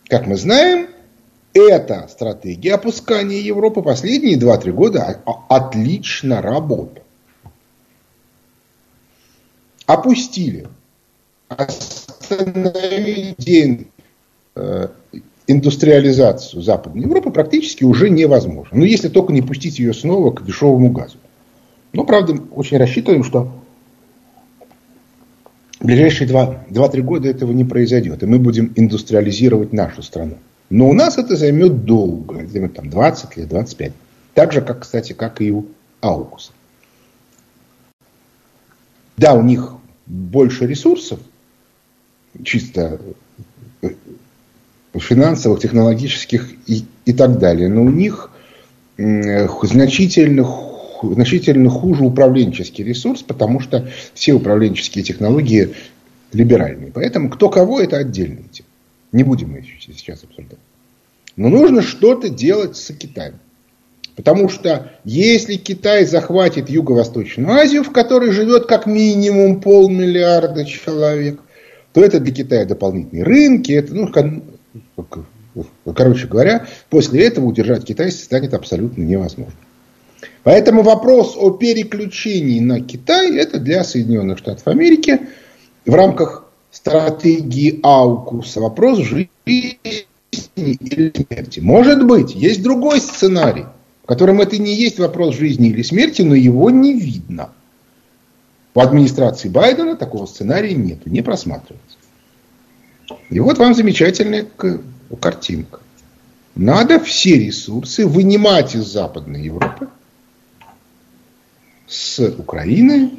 Как 0.09 0.27
мы 0.27 0.37
знаем, 0.37 0.89
эта 1.55 2.09
стратегия 2.09 2.75
опускания 2.75 3.41
Европы 3.41 3.81
последние 3.81 4.37
2-3 4.37 4.73
года 4.73 5.21
отлично 5.49 6.43
работала. 6.43 7.05
Опустили. 9.87 10.67
Остановили 11.49 12.67
э, 14.57 14.89
индустриализацию 15.47 16.63
Западной 16.63 17.03
Европы 17.03 17.31
практически 17.31 17.85
уже 17.85 18.11
невозможно. 18.11 18.79
Но 18.79 18.85
если 18.85 19.09
только 19.09 19.33
не 19.33 19.43
пустить 19.43 19.79
ее 19.79 19.95
снова 19.95 20.33
к 20.33 20.45
дешевому 20.45 20.91
газу. 20.91 21.19
Но, 21.93 22.05
правда, 22.05 22.35
очень 22.51 22.79
рассчитываем, 22.79 23.23
что 23.23 23.53
в 25.79 25.87
ближайшие 25.87 26.29
2-3 26.29 27.01
года 27.03 27.29
этого 27.29 27.53
не 27.53 27.65
произойдет, 27.65 28.23
и 28.23 28.27
мы 28.27 28.41
будем 28.41 28.73
индустриализировать 28.75 29.73
нашу 29.73 30.03
страну. 30.03 30.39
Но 30.71 30.89
у 30.89 30.93
нас 30.93 31.19
это 31.19 31.37
займет 31.37 31.85
долго, 31.85 32.47
займет 32.47 32.75
там 32.75 32.91
20 32.91 33.37
лет, 33.37 33.49
25. 33.49 33.93
Так 34.35 34.53
же, 34.53 34.61
как, 34.61 34.81
кстати, 34.81 35.13
как 35.13 35.41
и 35.41 35.53
у 35.53 35.67
Аукуса. 36.01 36.53
Да, 39.17 39.35
у 39.35 39.43
них 39.43 39.75
больше 40.07 40.67
ресурсов, 40.67 41.21
чисто 42.43 43.01
э, 43.83 43.91
финансовых, 44.95 45.61
технологических 45.61 46.53
и, 46.67 46.85
и 47.05 47.13
так 47.13 47.39
далее, 47.39 47.69
но 47.69 47.83
у 47.83 47.91
них 47.91 48.31
значительно 48.97 50.45
значительно 51.03 51.69
хуже 51.69 52.05
управленческий 52.05 52.85
ресурс, 52.85 53.23
потому 53.23 53.61
что 53.61 53.89
все 54.15 54.33
управленческие 54.33 55.05
технологии 55.05 55.75
либеральные. 56.33 56.93
Поэтому 56.93 57.29
кто 57.31 57.49
кого, 57.49 57.81
это 57.81 57.99
отдельная 57.99 58.45
тема. 58.51 58.69
Не 59.15 59.23
будем 59.23 59.53
мы 59.53 59.65
сейчас 59.81 60.25
обсуждать. 60.25 60.59
Но 61.37 61.49
нужно 61.49 61.83
что-то 61.83 62.29
делать 62.29 62.77
с 62.77 62.93
Китаем. 62.93 63.39
Потому 64.17 64.49
что 64.49 64.91
если 65.05 65.55
Китай 65.55 66.05
захватит 66.05 66.69
Юго-Восточную 66.69 67.49
Азию, 67.53 67.85
в 67.85 67.93
которой 67.93 68.33
живет 68.33 68.67
как 68.67 68.87
минимум 68.87 69.61
полмиллиарда 69.61 70.65
человек, 70.65 71.39
то 71.93 72.05
это 72.05 72.19
для 72.19 72.35
Китая 72.35 72.65
дополнительные 72.65 73.23
рынки. 73.23 73.71
Это, 73.71 73.95
ну, 73.95 74.11
короче 75.95 76.27
говоря, 76.27 76.67
после 76.91 77.25
этого 77.25 77.45
удержать 77.45 77.85
Китай 77.85 78.11
станет 78.11 78.53
абсолютно 78.53 79.01
невозможно. 79.03 79.55
Поэтому 80.43 80.83
вопрос 80.83 81.37
о 81.39 81.51
переключении 81.51 82.59
на 82.59 82.81
Китай 82.81 83.37
это 83.37 83.61
для 83.61 83.85
Соединенных 83.85 84.39
Штатов 84.39 84.67
Америки 84.67 85.21
в 85.87 85.95
рамках 85.95 86.44
стратегии 86.75 87.79
Аукуса 87.85 88.61
вопрос 88.61 88.99
жизни 88.99 89.31
или 89.47 91.13
смерти. 91.15 91.61
Может 91.61 92.05
быть, 92.05 92.35
есть 92.35 92.63
другой 92.63 93.01
сценарий, 93.01 93.67
в 94.03 94.07
котором 94.07 94.41
это 94.41 94.59
не 94.59 94.75
есть 94.75 94.99
вопрос 94.99 95.37
жизни 95.37 95.69
или 95.69 95.83
смерти, 95.83 96.23
но 96.23 96.35
его 96.35 96.71
не 96.71 96.93
видно. 96.93 97.53
В 98.75 98.81
администрации 98.81 99.49
Байдена 99.49 99.95
такого 99.95 100.27
сценария 100.27 100.75
нет, 100.75 101.07
не 101.07 101.23
просматривается. 101.23 101.97
И 103.31 103.39
вот 103.39 103.59
вам 103.59 103.75
замечательная 103.75 104.45
картинка. 105.21 105.79
Надо 106.57 106.99
все 106.99 107.39
ресурсы 107.39 108.05
вынимать 108.05 108.75
из 108.75 108.87
Западной 108.87 109.43
Европы, 109.43 109.89
с 111.87 112.19
Украины, 112.37 113.13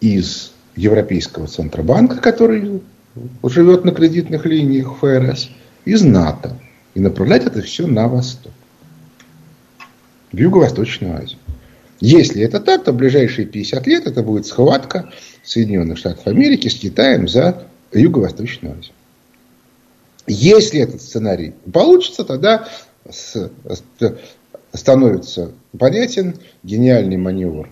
из 0.00 0.52
Европейского 0.76 1.46
Центробанка, 1.46 2.16
который 2.16 2.82
живет 3.42 3.84
на 3.84 3.92
кредитных 3.92 4.44
линиях 4.46 4.98
ФРС, 4.98 5.48
из 5.84 6.02
НАТО. 6.02 6.58
И 6.94 7.00
направлять 7.00 7.44
это 7.44 7.62
все 7.62 7.86
на 7.86 8.08
восток. 8.08 8.52
В 10.32 10.36
Юго-Восточную 10.36 11.16
Азию. 11.16 11.38
Если 12.00 12.42
это 12.42 12.60
так, 12.60 12.84
то 12.84 12.92
в 12.92 12.96
ближайшие 12.96 13.46
50 13.46 13.86
лет 13.86 14.06
это 14.06 14.22
будет 14.22 14.46
схватка 14.46 15.10
Соединенных 15.42 15.98
Штатов 15.98 16.26
Америки 16.26 16.68
с 16.68 16.74
Китаем 16.74 17.26
за 17.28 17.66
Юго-Восточную 17.92 18.76
Азию. 18.78 18.92
Если 20.26 20.80
этот 20.80 21.00
сценарий 21.00 21.54
получится, 21.72 22.24
тогда 22.24 22.68
становится 24.72 25.52
понятен 25.78 26.34
гениальный 26.64 27.16
маневр 27.16 27.70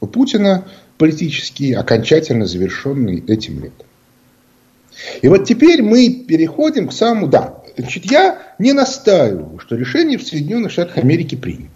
Путина, 0.00 0.66
политический, 0.98 1.72
окончательно 1.72 2.46
завершенный 2.46 3.24
этим 3.26 3.62
летом. 3.62 3.86
И 5.22 5.28
вот 5.28 5.44
теперь 5.46 5.82
мы 5.82 6.10
переходим 6.10 6.88
к 6.88 6.92
самому... 6.92 7.28
Да, 7.28 7.62
значит, 7.76 8.10
я 8.10 8.54
не 8.58 8.72
настаиваю, 8.72 9.58
что 9.60 9.76
решение 9.76 10.18
в 10.18 10.26
Соединенных 10.26 10.72
Штатах 10.72 10.98
Америки 10.98 11.36
принято. 11.36 11.70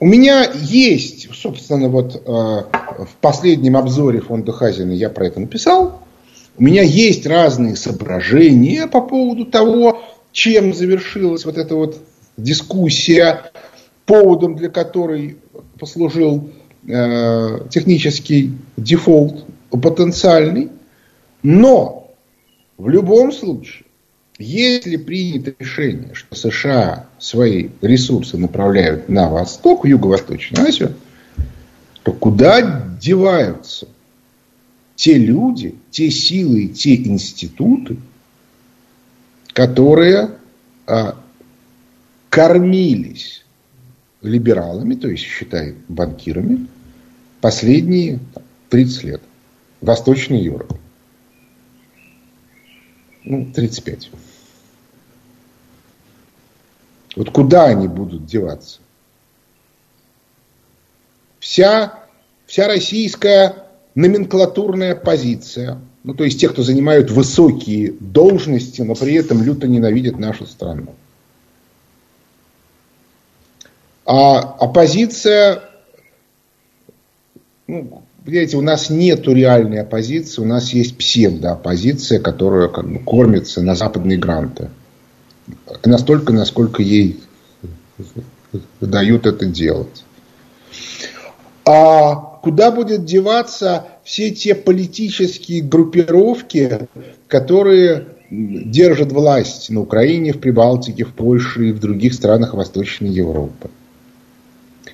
У 0.00 0.06
меня 0.06 0.48
есть, 0.54 1.28
собственно, 1.34 1.88
вот 1.88 2.14
э, 2.14 2.20
в 2.28 3.16
последнем 3.20 3.76
обзоре 3.76 4.20
фонда 4.20 4.52
Хазина 4.52 4.92
я 4.92 5.10
про 5.10 5.26
это 5.26 5.40
написал. 5.40 6.02
У 6.56 6.62
меня 6.62 6.82
есть 6.82 7.26
разные 7.26 7.74
соображения 7.74 8.86
по 8.86 9.00
поводу 9.00 9.44
того, 9.44 10.02
чем 10.30 10.72
завершилась 10.72 11.44
вот 11.44 11.58
эта 11.58 11.74
вот 11.74 12.00
дискуссия, 12.36 13.50
поводом 14.06 14.54
для 14.54 14.68
которой 14.68 15.38
послужил 15.78 16.50
э, 16.88 17.68
технический 17.70 18.52
дефолт 18.76 19.44
потенциальный. 19.70 20.70
Но 21.42 22.10
в 22.76 22.88
любом 22.88 23.32
случае, 23.32 23.84
если 24.38 24.96
принято 24.96 25.54
решение, 25.58 26.14
что 26.14 26.34
США 26.34 27.06
свои 27.18 27.68
ресурсы 27.82 28.36
направляют 28.38 29.08
на 29.08 29.28
восток, 29.28 29.84
в 29.84 29.86
Юго-Восточную 29.86 30.66
Азию, 30.66 30.94
то 32.02 32.12
куда 32.12 32.86
деваются 33.00 33.88
те 34.94 35.16
люди, 35.16 35.74
те 35.90 36.10
силы, 36.10 36.68
те 36.68 36.96
институты, 36.96 37.98
которые 39.52 40.30
а, 40.86 41.16
кормились 42.30 43.44
либералами, 44.22 44.94
то 44.94 45.08
есть, 45.08 45.24
считай, 45.24 45.74
банкирами, 45.88 46.66
последние 47.40 48.20
30 48.70 49.04
лет. 49.04 49.22
Восточной 49.80 50.40
Европы. 50.40 50.76
Ну, 53.24 53.52
35. 53.52 54.10
Вот 57.16 57.30
куда 57.30 57.66
они 57.66 57.88
будут 57.88 58.26
деваться? 58.26 58.80
Вся, 61.38 61.94
вся 62.46 62.66
российская 62.66 63.66
номенклатурная 63.94 64.94
позиция, 64.94 65.80
ну, 66.04 66.14
то 66.14 66.24
есть 66.24 66.40
те, 66.40 66.48
кто 66.48 66.62
занимают 66.62 67.10
высокие 67.10 67.92
должности, 67.92 68.82
но 68.82 68.94
при 68.94 69.14
этом 69.14 69.42
люто 69.42 69.66
ненавидят 69.66 70.18
нашу 70.18 70.46
страну. 70.46 70.94
А 74.06 74.38
оппозиция, 74.38 75.67
ну, 77.68 78.02
понимаете, 78.24 78.56
у 78.56 78.62
нас 78.62 78.88
нет 78.88 79.28
реальной 79.28 79.82
оппозиции, 79.82 80.40
у 80.40 80.46
нас 80.46 80.70
есть 80.70 80.96
псевдооппозиция, 80.96 82.18
которая 82.18 82.68
как 82.68 82.90
бы 82.90 82.98
кормится 82.98 83.62
на 83.62 83.74
западные 83.74 84.18
гранты. 84.18 84.70
Настолько, 85.84 86.32
насколько 86.32 86.82
ей 86.82 87.20
дают 88.80 89.26
это 89.26 89.44
делать. 89.44 90.04
А 91.66 92.14
куда 92.42 92.70
будет 92.70 93.04
деваться 93.04 93.86
все 94.02 94.30
те 94.30 94.54
политические 94.54 95.62
группировки, 95.62 96.88
которые 97.26 98.06
держат 98.30 99.12
власть 99.12 99.68
на 99.68 99.80
Украине, 99.80 100.32
в 100.32 100.40
Прибалтике, 100.40 101.04
в 101.04 101.12
Польше 101.12 101.68
и 101.68 101.72
в 101.72 101.80
других 101.80 102.14
странах 102.14 102.54
Восточной 102.54 103.10
Европы? 103.10 103.68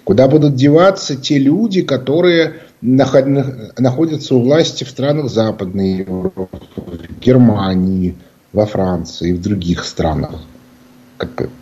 Куда 0.05 0.29
будут 0.29 0.55
деваться 0.55 1.17
те 1.17 1.39
люди, 1.39 1.83
которые 1.83 2.61
находятся 2.83 4.35
у 4.35 4.43
власти 4.43 4.85
в 4.85 4.91
странах 4.91 5.31
Западной 5.31 5.99
Европы, 5.99 6.59
в 6.77 7.21
Германии, 7.21 8.15
во 8.53 8.67
Франции 8.67 9.33
в 9.33 9.41
других 9.41 9.85
странах, 9.85 10.43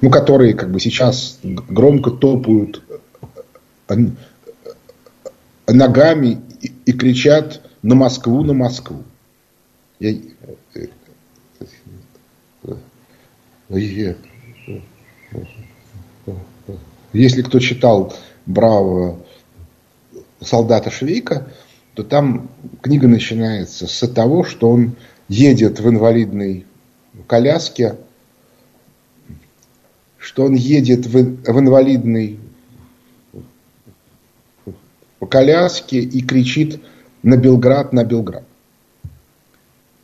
ну, 0.00 0.10
которые 0.10 0.54
как 0.54 0.70
бы 0.70 0.80
сейчас 0.80 1.38
громко 1.42 2.10
топают 2.10 2.82
э, 3.88 3.94
ногами 5.68 6.42
и, 6.60 6.72
и 6.84 6.92
кричат 6.92 7.62
на 7.82 7.94
Москву, 7.94 8.42
на 8.42 8.52
Москву. 8.52 9.04
Я, 10.00 10.10
э, 10.10 10.86
э, 12.64 12.74
если 17.12 17.42
кто 17.42 17.58
читал 17.58 18.12
бравого 18.46 19.18
солдата 20.40 20.90
Швейка, 20.90 21.48
то 21.94 22.02
там 22.02 22.48
книга 22.80 23.08
начинается 23.08 23.86
с 23.86 24.08
того, 24.08 24.44
что 24.44 24.70
он 24.70 24.96
едет 25.28 25.80
в 25.80 25.88
инвалидной 25.88 26.66
коляске, 27.26 27.96
что 30.18 30.44
он 30.44 30.54
едет 30.54 31.06
в, 31.06 31.12
в 31.12 31.58
инвалидной 31.58 32.38
коляске 35.28 36.00
и 36.00 36.22
кричит 36.22 36.80
на 37.22 37.36
Белград, 37.36 37.92
на 37.92 38.04
Белград. 38.04 38.44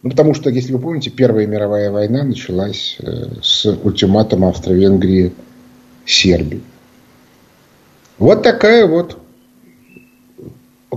Ну, 0.02 0.10
потому 0.10 0.32
что, 0.34 0.48
если 0.50 0.72
вы 0.72 0.78
помните, 0.78 1.10
Первая 1.10 1.46
мировая 1.46 1.90
война 1.90 2.22
началась 2.22 2.96
э, 3.00 3.40
с 3.42 3.66
ультиматума 3.66 4.48
Австро-Венгрии 4.50 5.32
Сербии. 6.06 6.62
Вот 8.18 8.42
такая 8.42 8.86
вот 8.86 9.18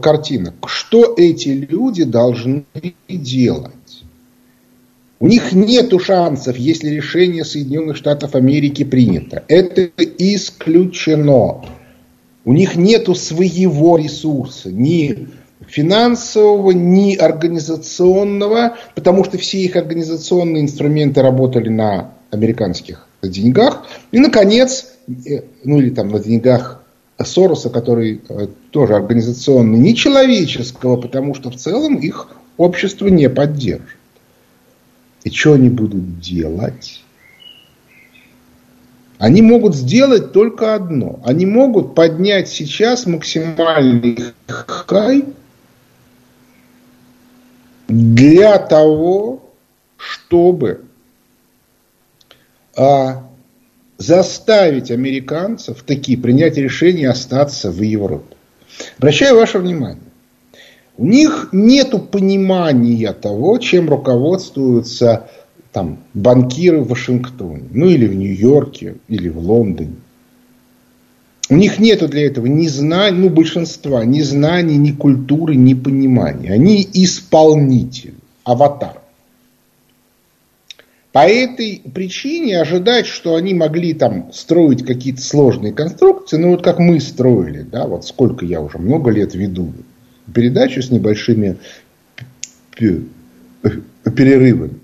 картина. 0.01 0.53
Что 0.65 1.13
эти 1.15 1.49
люди 1.49 2.03
должны 2.03 2.65
делать? 3.07 3.71
У 5.19 5.27
них 5.27 5.53
нет 5.53 5.93
шансов, 6.01 6.57
если 6.57 6.89
решение 6.89 7.45
Соединенных 7.45 7.95
Штатов 7.95 8.33
Америки 8.33 8.83
принято. 8.83 9.43
Это 9.47 9.91
исключено. 10.17 11.63
У 12.43 12.53
них 12.53 12.75
нет 12.75 13.05
своего 13.15 13.97
ресурса, 13.97 14.71
ни 14.71 15.27
финансового, 15.67 16.71
ни 16.71 17.15
организационного, 17.15 18.77
потому 18.95 19.23
что 19.23 19.37
все 19.37 19.59
их 19.59 19.75
организационные 19.75 20.63
инструменты 20.63 21.21
работали 21.21 21.69
на 21.69 22.15
американских 22.31 23.07
деньгах. 23.21 23.85
И, 24.11 24.17
наконец, 24.17 24.93
э, 25.07 25.43
ну 25.63 25.77
или 25.77 25.91
там 25.91 26.09
на 26.09 26.19
деньгах 26.19 26.80
Сороса, 27.25 27.69
который 27.69 28.21
э, 28.27 28.47
тоже 28.71 28.95
организационно 28.95 29.75
нечеловеческого, 29.75 30.97
потому 30.97 31.33
что 31.33 31.49
в 31.49 31.55
целом 31.55 31.95
их 31.95 32.29
общество 32.57 33.07
не 33.07 33.29
поддержит. 33.29 33.97
И 35.23 35.29
что 35.29 35.53
они 35.53 35.69
будут 35.69 36.19
делать? 36.19 37.03
Они 39.17 39.43
могут 39.43 39.75
сделать 39.75 40.31
только 40.31 40.73
одно. 40.73 41.19
Они 41.23 41.45
могут 41.45 41.93
поднять 41.93 42.49
сейчас 42.49 43.05
максимальный 43.05 44.17
хай 44.47 45.25
для 47.87 48.57
того, 48.57 49.43
чтобы 49.97 50.81
а, 52.75 53.29
заставить 54.01 54.91
американцев 54.91 55.83
такие 55.83 56.17
принять 56.17 56.57
решение 56.57 57.09
остаться 57.09 57.69
в 57.71 57.81
Европе. 57.81 58.35
Обращаю 58.97 59.35
ваше 59.35 59.59
внимание, 59.59 60.01
у 60.97 61.05
них 61.05 61.49
нет 61.51 61.93
понимания 62.09 63.13
того, 63.13 63.57
чем 63.59 63.89
руководствуются 63.89 65.27
там, 65.71 65.99
банкиры 66.13 66.81
в 66.81 66.89
Вашингтоне, 66.89 67.69
ну 67.71 67.85
или 67.87 68.07
в 68.07 68.15
Нью-Йорке, 68.15 68.95
или 69.07 69.29
в 69.29 69.37
Лондоне. 69.37 69.95
У 71.49 71.55
них 71.55 71.79
нету 71.79 72.07
для 72.07 72.25
этого 72.25 72.45
ни 72.45 72.67
знаний, 72.67 73.17
ну 73.17 73.29
большинства, 73.29 74.03
ни 74.05 74.21
знаний, 74.21 74.77
ни 74.77 74.91
культуры, 74.91 75.55
ни 75.55 75.73
понимания. 75.73 76.51
Они 76.53 76.87
исполнители, 76.93 78.15
аватар. 78.43 79.00
По 81.11 81.27
этой 81.27 81.81
причине 81.93 82.61
ожидать, 82.61 83.05
что 83.05 83.35
они 83.35 83.53
могли 83.53 83.93
там 83.93 84.31
строить 84.31 84.85
какие-то 84.85 85.21
сложные 85.21 85.73
конструкции, 85.73 86.37
ну 86.37 86.51
вот 86.51 86.63
как 86.63 86.79
мы 86.79 87.01
строили, 87.01 87.63
да, 87.63 87.85
вот 87.85 88.05
сколько 88.05 88.45
я 88.45 88.61
уже 88.61 88.77
много 88.77 89.11
лет 89.11 89.35
веду 89.35 89.73
передачу 90.33 90.81
с 90.81 90.89
небольшими 90.89 91.57
перерывами. 94.15 94.79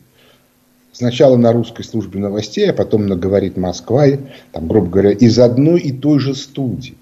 Сначала 0.91 1.37
на 1.37 1.53
русской 1.53 1.83
службе 1.83 2.19
новостей, 2.19 2.69
а 2.69 2.73
потом 2.73 3.05
на 3.05 3.15
«Говорит 3.15 3.55
Москва», 3.55 4.05
там, 4.51 4.67
грубо 4.67 4.89
говоря, 4.89 5.11
из 5.11 5.37
одной 5.37 5.79
и 5.79 5.91
той 5.91 6.19
же 6.19 6.33
студии. 6.33 6.95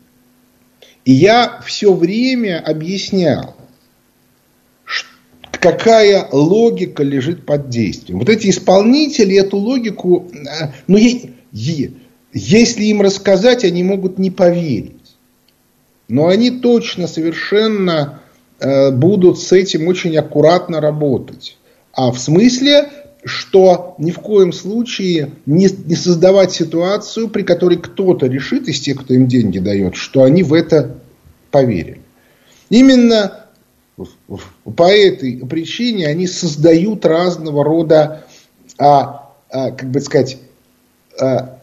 И 1.05 1.13
я 1.13 1.61
все 1.65 1.93
время 1.93 2.61
объяснял, 2.65 3.54
какая 5.65 6.27
логика 6.31 7.01
лежит 7.01 7.43
под 7.43 7.69
действием. 7.69 8.19
Вот 8.19 8.29
эти 8.29 8.51
исполнители 8.51 9.35
эту 9.35 9.57
логику, 9.57 10.27
э, 10.31 10.67
ну, 10.85 10.99
если 11.51 12.83
им 12.83 13.01
рассказать, 13.01 13.63
они 13.63 13.81
могут 13.81 14.19
не 14.19 14.29
поверить. 14.29 15.15
Но 16.07 16.27
они 16.27 16.51
точно 16.51 17.07
совершенно 17.07 18.21
э, 18.59 18.91
будут 18.91 19.39
с 19.39 19.51
этим 19.53 19.87
очень 19.87 20.15
аккуратно 20.17 20.81
работать. 20.81 21.57
А 21.93 22.11
в 22.11 22.19
смысле, 22.19 22.89
что 23.23 23.95
ни 23.97 24.11
в 24.11 24.19
коем 24.19 24.53
случае 24.53 25.31
не, 25.47 25.67
не 25.85 25.95
создавать 25.95 26.51
ситуацию, 26.51 27.27
при 27.27 27.41
которой 27.41 27.79
кто-то 27.79 28.27
решит 28.27 28.67
из 28.67 28.79
тех, 28.81 29.01
кто 29.01 29.15
им 29.15 29.25
деньги 29.25 29.57
дает, 29.57 29.95
что 29.95 30.21
они 30.21 30.43
в 30.43 30.53
это 30.53 30.97
поверили. 31.49 32.01
Именно 32.69 33.44
по 33.97 34.91
этой 34.91 35.37
причине 35.45 36.07
они 36.07 36.25
создают 36.27 37.05
разного 37.05 37.63
рода, 37.63 38.25
а, 38.77 39.33
а, 39.49 39.71
как 39.71 39.89
бы 39.89 40.01
сказать, 40.01 40.37
а, 41.19 41.59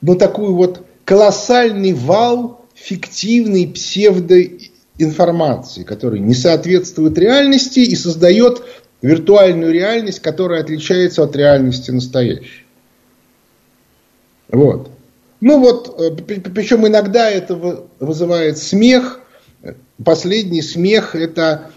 ну 0.00 0.16
такую 0.16 0.56
вот 0.56 0.84
колоссальный 1.04 1.92
вал 1.92 2.66
фиктивной 2.74 3.68
псевдоинформации, 3.68 5.84
который 5.84 6.18
не 6.20 6.34
соответствует 6.34 7.16
реальности 7.16 7.78
и 7.80 7.94
создает 7.94 8.64
виртуальную 9.00 9.72
реальность, 9.72 10.18
которая 10.20 10.62
отличается 10.62 11.22
от 11.22 11.36
реальности 11.36 11.92
настоящей. 11.92 12.66
Вот. 14.48 14.90
Ну 15.40 15.58
вот, 15.58 16.00
э, 16.00 16.10
причем 16.54 16.86
иногда 16.86 17.30
это 17.30 17.86
вызывает 17.98 18.58
смех, 18.58 19.21
последний 20.04 20.62
смех– 20.62 21.14
это 21.16 21.70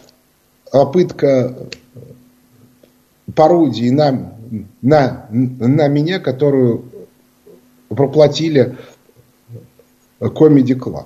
попытка 0.71 1.55
пародии 3.33 3.89
на, 3.89 4.33
на, 4.81 5.27
на 5.29 5.87
меня, 5.87 6.19
которую 6.19 6.85
проплатили 7.89 8.77
Comedy 10.19 10.77
Club. 10.77 11.05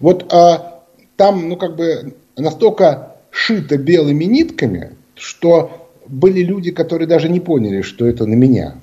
Вот 0.00 0.32
а, 0.32 0.82
там, 1.16 1.48
ну, 1.48 1.56
как 1.56 1.76
бы 1.76 2.14
настолько 2.36 3.16
шито 3.30 3.76
белыми 3.76 4.24
нитками, 4.24 4.96
что 5.14 5.90
были 6.06 6.42
люди, 6.42 6.70
которые 6.70 7.08
даже 7.08 7.28
не 7.28 7.40
поняли, 7.40 7.82
что 7.82 8.06
это 8.06 8.26
на 8.26 8.34
меня 8.34 8.76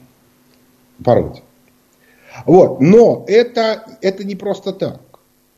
пародия. 1.04 1.44
Вот. 2.46 2.80
Но 2.80 3.26
это, 3.28 3.86
это 4.02 4.24
не 4.24 4.36
просто 4.36 4.72
так 4.72 5.02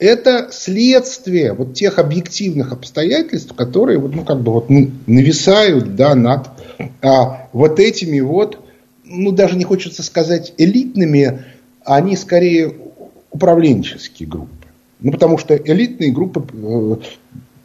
это 0.04 0.50
следствие 0.52 1.54
вот 1.54 1.74
тех 1.74 1.98
объективных 1.98 2.74
обстоятельств, 2.74 3.54
которые 3.56 4.00
вот, 4.00 4.14
ну, 4.14 4.26
как 4.26 4.42
бы 4.42 4.52
вот 4.52 4.70
нависают 4.70 5.96
да, 5.96 6.14
над 6.14 6.50
а, 7.02 7.48
вот 7.54 7.80
этими 7.80 8.20
вот, 8.20 8.60
ну 9.06 9.32
даже 9.32 9.56
не 9.56 9.64
хочется 9.64 10.04
сказать 10.04 10.54
элитными, 10.58 11.44
они 11.86 12.18
скорее 12.18 12.74
управленческие 13.32 14.28
группы. 14.28 14.68
Ну 15.00 15.12
потому 15.12 15.38
что 15.38 15.56
элитные 15.56 16.12
группы 16.12 16.46
э, 16.52 16.96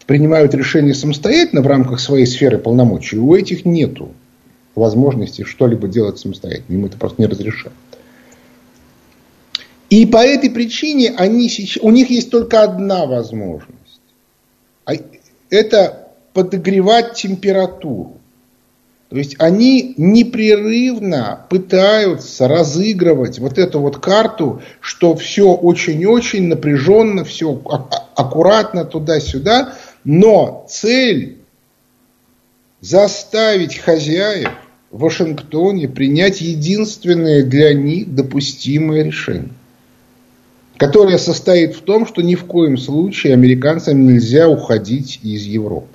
принимают 0.07 0.55
решения 0.55 0.94
самостоятельно 0.94 1.62
в 1.62 1.66
рамках 1.66 1.98
своей 1.98 2.27
сферы 2.27 2.59
полномочий. 2.59 3.18
У 3.18 3.35
этих 3.35 3.64
нету 3.64 4.12
возможности 4.77 5.42
что-либо 5.42 5.88
делать 5.88 6.18
самостоятельно. 6.18 6.77
Им 6.77 6.85
это 6.85 6.96
просто 6.96 7.20
не 7.20 7.27
разрешают. 7.27 7.74
И 9.90 10.05
по 10.05 10.18
этой 10.18 10.51
причине 10.51 11.14
они 11.16 11.51
у 11.81 11.90
них 11.90 12.11
есть 12.11 12.31
только 12.31 12.62
одна 12.62 13.07
возможность. 13.07 14.01
А 14.85 14.92
это 15.51 16.09
подогревать 16.35 17.14
температуру. 17.14 18.18
То 19.09 19.16
есть 19.16 19.37
они 19.38 19.94
непрерывно 19.96 21.46
пытаются 21.48 22.46
разыгрывать 22.46 23.38
вот 23.38 23.57
эту 23.57 23.81
вот 23.81 23.96
карту, 23.96 24.61
что 24.81 25.16
все 25.16 25.55
очень-очень 25.55 26.46
напряженно, 26.46 27.24
все 27.24 27.59
аккуратно 28.14 28.85
туда-сюда, 28.85 29.72
но 30.05 30.66
цель 30.68 31.38
заставить 32.83 33.79
хозяев 33.79 34.51
в 34.90 35.01
Вашингтоне 35.01 35.88
принять 35.88 36.42
единственное 36.42 37.42
для 37.42 37.72
них 37.72 38.14
допустимое 38.14 39.05
решение 39.05 39.55
которая 40.79 41.19
состоит 41.19 41.75
в 41.75 41.83
том, 41.83 42.07
что 42.07 42.23
ни 42.23 42.37
в 42.37 42.45
коем 42.45 42.79
случае 42.79 43.35
американцам 43.35 44.07
нельзя 44.07 44.49
уходить 44.49 45.21
из 45.23 45.43
Европы. 45.43 45.88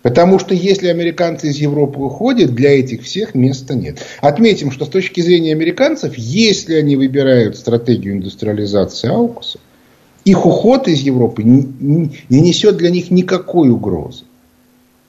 Потому 0.00 0.40
что 0.40 0.52
если 0.52 0.88
американцы 0.88 1.48
из 1.48 1.58
Европы 1.58 2.00
уходят, 2.00 2.54
для 2.54 2.76
этих 2.76 3.02
всех 3.02 3.36
места 3.36 3.76
нет. 3.76 4.04
Отметим, 4.20 4.72
что 4.72 4.84
с 4.84 4.88
точки 4.88 5.20
зрения 5.20 5.52
американцев, 5.52 6.14
если 6.16 6.74
они 6.74 6.96
выбирают 6.96 7.56
стратегию 7.56 8.14
индустриализации 8.14 9.08
Аукуса, 9.08 9.60
их 10.24 10.44
уход 10.44 10.88
из 10.88 11.00
Европы 11.00 11.42
не 11.44 12.10
несет 12.28 12.78
для 12.78 12.90
них 12.90 13.12
никакой 13.12 13.70
угрозы. 13.70 14.24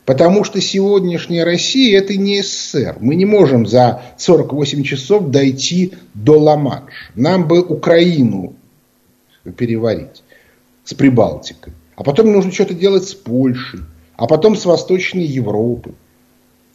Потому 0.05 0.43
что 0.43 0.59
сегодняшняя 0.59 1.45
Россия 1.45 1.97
это 1.97 2.17
не 2.17 2.41
СССР. 2.41 2.97
Мы 2.99 3.15
не 3.15 3.25
можем 3.25 3.65
за 3.65 4.01
48 4.17 4.83
часов 4.83 5.29
дойти 5.29 5.93
до 6.13 6.39
ла 6.39 6.83
Нам 7.15 7.47
бы 7.47 7.61
Украину 7.61 8.55
переварить 9.55 10.23
с 10.83 10.93
Прибалтикой. 10.93 11.73
А 11.95 12.03
потом 12.03 12.33
нужно 12.33 12.51
что-то 12.51 12.73
делать 12.73 13.05
с 13.05 13.13
Польшей. 13.13 13.81
А 14.17 14.27
потом 14.27 14.57
с 14.57 14.65
Восточной 14.65 15.23
Европы. 15.23 15.93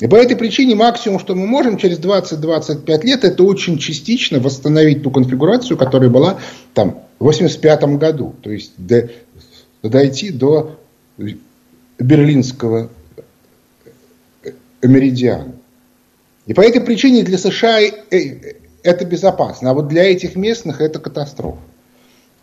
И 0.00 0.06
по 0.06 0.14
этой 0.14 0.36
причине 0.36 0.74
максимум, 0.74 1.18
что 1.18 1.34
мы 1.34 1.46
можем 1.46 1.76
через 1.76 1.98
20-25 1.98 3.04
лет, 3.04 3.24
это 3.24 3.42
очень 3.42 3.78
частично 3.78 4.38
восстановить 4.38 5.02
ту 5.02 5.10
конфигурацию, 5.10 5.76
которая 5.76 6.08
была 6.08 6.38
там 6.72 7.02
в 7.18 7.24
85 7.24 7.98
году. 7.98 8.34
То 8.42 8.50
есть 8.50 8.72
до, 8.78 9.10
дойти 9.82 10.30
до 10.30 10.78
Берлинского 11.98 12.90
меридиан. 14.82 15.54
И 16.46 16.54
по 16.54 16.60
этой 16.60 16.80
причине 16.80 17.22
для 17.22 17.38
США 17.38 17.80
э, 17.80 17.90
это 18.82 19.04
безопасно, 19.04 19.70
а 19.70 19.74
вот 19.74 19.88
для 19.88 20.04
этих 20.04 20.36
местных 20.36 20.80
это 20.80 20.98
катастрофа. 20.98 21.60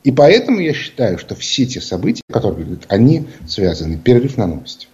И 0.04 0.12
поэтому 0.12 0.60
я 0.60 0.74
считаю, 0.74 1.18
что 1.18 1.34
все 1.34 1.66
те 1.66 1.82
события, 1.82 2.22
которые 2.32 2.66
идут, 2.66 2.86
они 2.90 3.26
связаны. 3.48 3.98
Перерыв 3.98 4.38
на 4.38 4.46
новости. 4.46 4.88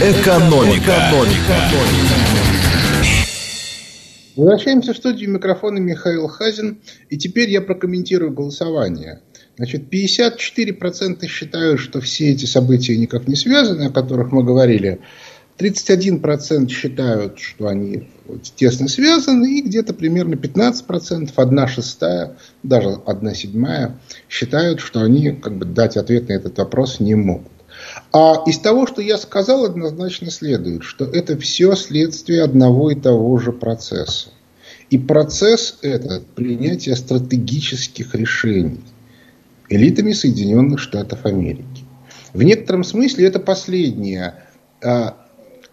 Экономика. 0.00 0.78
Экономика. 0.78 1.56
Возвращаемся 4.36 4.94
в 4.94 4.96
студию 4.96 5.30
микрофона 5.30 5.78
Михаил 5.78 6.28
Хазин. 6.28 6.80
И 7.10 7.18
теперь 7.18 7.50
я 7.50 7.60
прокомментирую 7.60 8.32
голосование. 8.32 9.20
Значит, 9.62 9.84
54% 9.92 11.24
считают, 11.28 11.78
что 11.78 12.00
все 12.00 12.32
эти 12.32 12.46
события 12.46 12.96
никак 12.96 13.28
не 13.28 13.36
связаны, 13.36 13.84
о 13.84 13.90
которых 13.90 14.32
мы 14.32 14.42
говорили. 14.42 14.98
31% 15.56 16.68
считают, 16.68 17.38
что 17.38 17.68
они 17.68 18.08
тесно 18.56 18.88
связаны, 18.88 19.60
и 19.60 19.62
где-то 19.62 19.94
примерно 19.94 20.34
15%, 20.34 21.30
одна 21.36 21.68
шестая, 21.68 22.36
даже 22.64 22.88
одна 23.06 23.34
седьмая, 23.34 24.00
считают, 24.28 24.80
что 24.80 25.00
они 25.00 25.30
как 25.30 25.56
бы, 25.58 25.64
дать 25.64 25.96
ответ 25.96 26.28
на 26.28 26.32
этот 26.32 26.58
вопрос 26.58 26.98
не 26.98 27.14
могут. 27.14 27.52
А 28.12 28.42
из 28.48 28.58
того, 28.58 28.88
что 28.88 29.00
я 29.00 29.16
сказал, 29.16 29.64
однозначно 29.64 30.32
следует, 30.32 30.82
что 30.82 31.04
это 31.04 31.38
все 31.38 31.76
следствие 31.76 32.42
одного 32.42 32.90
и 32.90 32.96
того 32.96 33.38
же 33.38 33.52
процесса. 33.52 34.30
И 34.90 34.98
процесс 34.98 35.78
этот 35.82 36.26
принятие 36.26 36.96
стратегических 36.96 38.16
решений 38.16 38.80
элитами 39.74 40.12
Соединенных 40.12 40.80
Штатов 40.80 41.24
Америки. 41.24 41.84
В 42.32 42.42
некотором 42.42 42.84
смысле 42.84 43.26
это 43.26 43.40
последнее 43.40 44.34
а, 44.82 45.16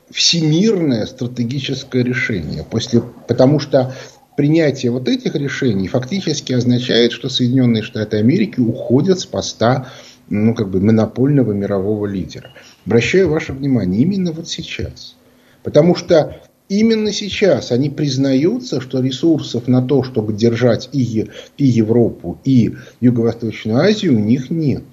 всемирное 0.10 1.06
стратегическое 1.06 2.04
решение, 2.04 2.64
после, 2.64 3.02
потому 3.28 3.60
что 3.60 3.94
принятие 4.38 4.92
вот 4.92 5.08
этих 5.08 5.36
решений 5.36 5.88
фактически 5.88 6.54
означает, 6.54 7.12
что 7.12 7.30
Соединенные 7.30 7.84
Штаты 7.84 8.18
Америки 8.18 8.60
уходят 8.60 9.20
с 9.20 9.26
поста 9.26 9.90
ну, 10.30 10.54
как 10.54 10.70
бы 10.70 10.80
монопольного 10.80 11.52
мирового 11.54 12.06
лидера. 12.06 12.52
Обращаю 12.86 13.30
ваше 13.30 13.52
внимание, 13.52 14.02
именно 14.02 14.32
вот 14.32 14.48
сейчас. 14.48 15.16
Потому 15.64 15.96
что 15.96 16.42
именно 16.70 17.12
сейчас 17.12 17.72
они 17.72 17.90
признаются, 17.90 18.80
что 18.80 19.02
ресурсов 19.02 19.68
на 19.68 19.82
то, 19.82 20.04
чтобы 20.04 20.34
держать 20.34 20.90
и, 20.94 21.30
и 21.58 21.66
Европу, 21.66 22.40
и 22.46 22.76
Юго-Восточную 23.02 23.80
Азию 23.80 24.16
у 24.16 24.20
них 24.20 24.50
нет. 24.50 24.84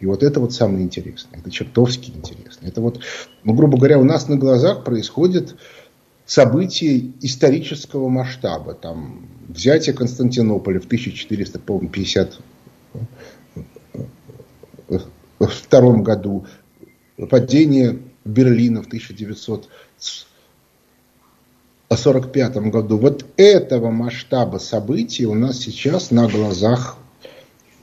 И 0.00 0.06
вот 0.06 0.22
это 0.22 0.40
вот 0.40 0.52
самое 0.52 0.84
интересное. 0.84 1.38
Это 1.38 1.50
чертовски 1.50 2.10
интересно. 2.10 2.66
Это 2.66 2.80
вот, 2.80 3.00
ну, 3.44 3.54
грубо 3.54 3.78
говоря, 3.78 3.98
у 3.98 4.04
нас 4.04 4.28
на 4.28 4.36
глазах 4.36 4.84
происходит 4.84 5.56
события 6.26 6.98
исторического 7.22 8.08
масштаба. 8.08 8.74
Там, 8.74 9.26
взятие 9.48 9.94
Константинополя 9.94 10.80
в 10.80 10.86
1450 10.86 12.40
1942 15.38 16.02
году, 16.02 16.46
падение 17.30 17.98
Берлина 18.24 18.82
в 18.82 18.86
1945 21.88 22.70
году. 22.72 22.98
Вот 22.98 23.26
этого 23.36 23.90
масштаба 23.90 24.58
событий 24.58 25.26
у 25.26 25.34
нас 25.34 25.58
сейчас 25.58 26.10
на 26.10 26.28
глазах 26.28 26.96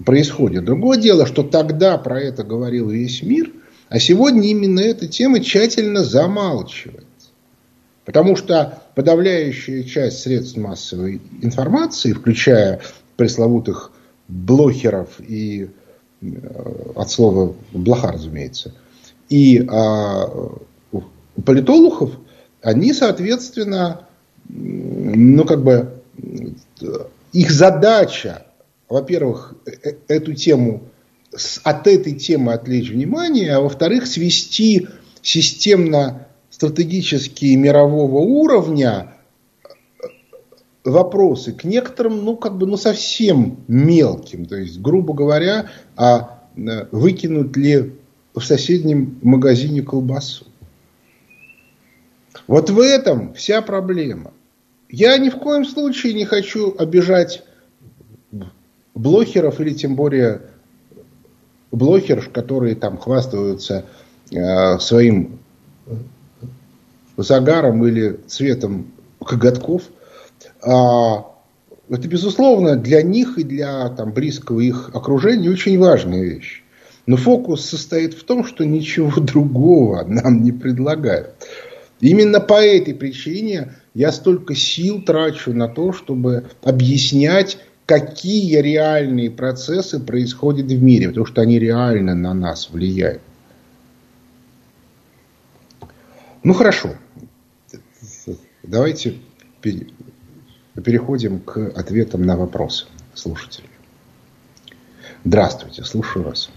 происходит. 0.04 0.66
Другое 0.66 0.98
дело, 0.98 1.26
что 1.26 1.44
тогда 1.44 1.98
про 1.98 2.20
это 2.20 2.44
говорил 2.44 2.90
весь 2.90 3.22
мир, 3.22 3.52
а 3.90 4.00
сегодня 4.00 4.50
именно 4.50 4.80
эта 4.80 5.08
тема 5.08 5.40
тщательно 5.40 6.04
замалчивается. 6.04 7.06
Потому 8.06 8.36
что 8.36 8.82
подавляющая 8.96 9.84
часть 9.84 10.20
средств 10.20 10.58
массовой 10.58 11.22
информации, 11.42 12.14
включая 12.14 12.82
пресловутых 13.16 13.92
блогеров 14.28 15.20
и 15.20 15.70
от 16.96 17.12
слова 17.12 17.54
блоха, 17.72 18.12
разумеется. 18.12 18.74
И 19.30 19.66
а, 19.70 20.52
политологов, 21.46 22.12
они, 22.62 22.94
соответственно, 22.94 24.08
ну, 24.48 25.46
как 25.46 25.64
бы, 25.64 26.02
их 27.34 27.52
задача, 27.52 28.46
во-первых, 28.90 29.56
э, 29.66 29.72
э, 29.84 29.94
эту 30.08 30.34
тему, 30.34 30.84
от 31.64 31.88
этой 31.88 32.14
темы 32.14 32.54
отвлечь 32.54 32.90
внимание, 32.90 33.54
а 33.54 33.62
во-вторых, 33.62 34.06
свести 34.06 34.88
системно 35.22 36.28
стратегические 36.50 37.56
мирового 37.56 38.18
уровня 38.20 39.14
вопросы 40.84 41.54
к 41.54 41.64
некоторым, 41.64 42.26
ну, 42.26 42.36
как 42.36 42.58
бы, 42.58 42.68
ну, 42.68 42.76
совсем 42.76 43.60
мелким. 43.68 44.46
То 44.46 44.58
есть, 44.58 44.80
грубо 44.82 45.14
говоря, 45.14 45.70
а 45.96 46.42
э, 46.58 46.88
выкинуть 46.92 47.56
ли 47.56 47.94
в 48.34 48.42
соседнем 48.42 49.20
магазине 49.22 49.82
колбасу. 49.82 50.46
Вот 52.48 52.70
в 52.70 52.80
этом 52.80 53.34
вся 53.34 53.62
проблема. 53.62 54.32
Я 54.90 55.18
ни 55.18 55.30
в 55.30 55.38
коем 55.38 55.66
случае 55.66 56.14
не 56.14 56.26
хочу 56.26 56.76
обижать 56.78 57.44
блогеров 58.94 59.60
или 59.62 59.74
тем 59.74 59.96
более 59.96 60.42
блогерш, 61.72 62.30
которые 62.30 62.76
там 62.76 62.98
хвастаются 62.98 63.86
э, 64.32 64.80
своим 64.80 65.40
загаром 67.18 67.86
или 67.86 68.20
цветом 68.28 68.92
коготков– 69.20 69.84
а, 70.64 71.26
это, 71.90 72.08
безусловно, 72.08 72.76
для 72.76 73.02
них 73.02 73.38
и 73.38 73.44
для 73.44 73.90
там, 73.90 74.12
близкого 74.12 74.60
их 74.60 74.92
окружения 74.94 75.50
очень 75.50 75.80
важная 75.80 76.24
вещь. 76.24 76.64
Но 77.08 77.18
фокус 77.18 77.66
состоит 77.66 78.14
в 78.14 78.24
том, 78.24 78.46
что 78.46 78.64
ничего 78.64 79.12
другого 79.20 80.04
нам 80.06 80.44
не 80.44 80.52
предлагают. 80.52 81.32
Именно 82.02 82.40
по 82.40 82.62
этой 82.62 82.96
причине 82.96 83.76
я 83.94 84.12
столько 84.12 84.56
сил 84.56 85.04
трачу 85.04 85.54
на 85.54 85.68
то, 85.68 85.94
чтобы 85.94 86.50
объяснять, 86.64 87.60
какие 87.86 88.58
реальные 88.58 89.30
процессы 89.30 90.00
происходят 90.00 90.66
в 90.66 90.84
мире, 90.84 91.10
потому 91.10 91.28
что 91.28 91.42
они 91.42 91.60
реально 91.60 92.16
на 92.16 92.34
нас 92.34 92.72
влияют. 92.72 93.22
Ну 96.44 96.54
хорошо, 96.54 96.90
давайте 98.64 99.18
переходим 99.62 101.40
к 101.40 101.58
ответам 101.76 102.24
на 102.24 102.36
вопросы 102.36 102.88
слушателей. 103.14 103.70
Здравствуйте, 105.24 105.84
слушаю 105.84 106.26
вас. 106.26 106.50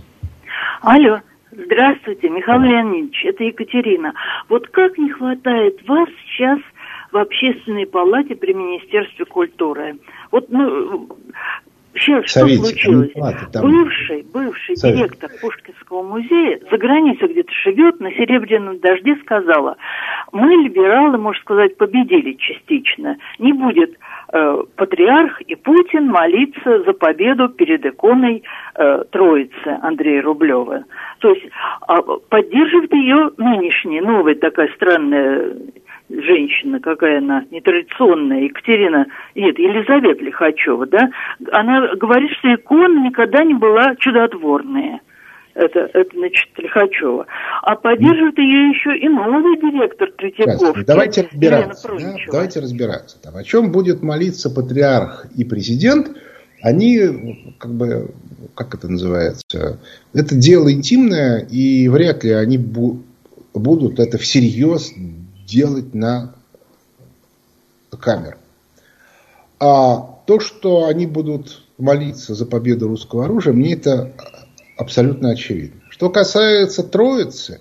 Алло, 0.80 1.20
здравствуйте, 1.56 2.28
Михаил 2.28 2.62
Леонидович, 2.62 3.24
это 3.24 3.44
Екатерина. 3.44 4.14
Вот 4.48 4.68
как 4.68 4.98
не 4.98 5.10
хватает 5.10 5.86
вас 5.86 6.08
сейчас 6.26 6.58
в 7.12 7.16
общественной 7.16 7.86
палате 7.86 8.34
при 8.34 8.52
Министерстве 8.52 9.24
культуры? 9.24 9.98
Вот 10.30 10.48
ну, 10.50 11.08
Сейчас 11.94 12.30
Совете, 12.32 12.56
что 12.56 12.66
случилось? 12.66 13.12
Платы, 13.12 13.46
там... 13.52 13.62
Бывший, 13.62 14.22
бывший 14.22 14.76
Совет. 14.76 14.96
директор 14.96 15.30
Пушкинского 15.40 16.02
музея 16.02 16.60
за 16.70 16.76
границей 16.76 17.28
где-то 17.28 17.52
живет, 17.62 18.00
на 18.00 18.10
Серебряном 18.12 18.78
дожде 18.80 19.16
сказала, 19.22 19.76
мы, 20.32 20.48
либералы, 20.56 21.18
можно 21.18 21.40
сказать, 21.40 21.76
победили 21.76 22.32
частично. 22.32 23.16
Не 23.38 23.52
будет 23.52 23.96
э, 24.32 24.62
патриарх 24.76 25.40
и 25.42 25.54
Путин 25.54 26.06
молиться 26.06 26.82
за 26.82 26.92
победу 26.92 27.48
перед 27.48 27.86
иконой 27.86 28.42
э, 28.74 29.04
Троицы 29.10 29.78
Андрея 29.82 30.22
Рублева. 30.22 30.84
То 31.20 31.30
есть 31.30 31.46
э, 31.46 31.94
поддерживает 32.28 32.92
ее 32.92 33.30
нынешняя, 33.36 34.02
новая 34.02 34.34
такая 34.34 34.68
странная 34.74 35.54
женщина, 36.08 36.80
какая 36.80 37.18
она 37.18 37.44
нетрадиционная, 37.50 38.42
Екатерина, 38.42 39.06
нет, 39.34 39.58
Елизавета 39.58 40.22
Лихачева, 40.22 40.86
да, 40.86 41.10
она 41.52 41.94
говорит, 41.96 42.30
что 42.38 42.54
икона 42.54 43.06
никогда 43.06 43.44
не 43.44 43.54
была 43.54 43.96
чудотворная. 43.96 45.00
Это, 45.54 45.88
это, 45.94 46.16
значит, 46.16 46.48
Лихачева. 46.56 47.26
А 47.62 47.76
поддерживает 47.76 48.36
ее 48.38 48.70
еще 48.70 48.98
и 48.98 49.08
новый 49.08 49.56
директор 49.56 50.10
Третьяков. 50.10 50.84
Давайте 50.84 51.28
разбираться. 51.30 51.88
Да? 51.88 52.16
Давайте 52.32 52.60
разбираться. 52.60 53.22
Там, 53.22 53.36
о 53.36 53.44
чем 53.44 53.70
будет 53.70 54.02
молиться 54.02 54.50
патриарх 54.50 55.26
и 55.36 55.44
президент, 55.44 56.08
они, 56.60 57.54
как 57.58 57.72
бы, 57.72 58.10
как 58.56 58.74
это 58.74 58.88
называется, 58.88 59.78
это 60.12 60.34
дело 60.34 60.72
интимное, 60.72 61.46
и 61.48 61.88
вряд 61.88 62.24
ли 62.24 62.32
они 62.32 62.58
будут 62.58 64.00
это 64.00 64.18
всерьез 64.18 64.92
делать 65.46 65.94
на 65.94 66.34
камеру. 68.00 68.36
А 69.60 70.20
то, 70.26 70.40
что 70.40 70.86
они 70.86 71.06
будут 71.06 71.62
молиться 71.78 72.34
за 72.34 72.46
победу 72.46 72.88
русского 72.88 73.24
оружия, 73.24 73.52
мне 73.52 73.74
это 73.74 74.12
абсолютно 74.76 75.30
очевидно. 75.30 75.80
Что 75.90 76.10
касается 76.10 76.82
Троицы, 76.82 77.60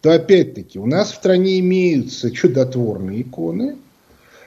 то 0.00 0.12
опять-таки 0.12 0.78
у 0.78 0.86
нас 0.86 1.12
в 1.12 1.16
стране 1.16 1.60
имеются 1.60 2.30
чудотворные 2.30 3.22
иконы, 3.22 3.76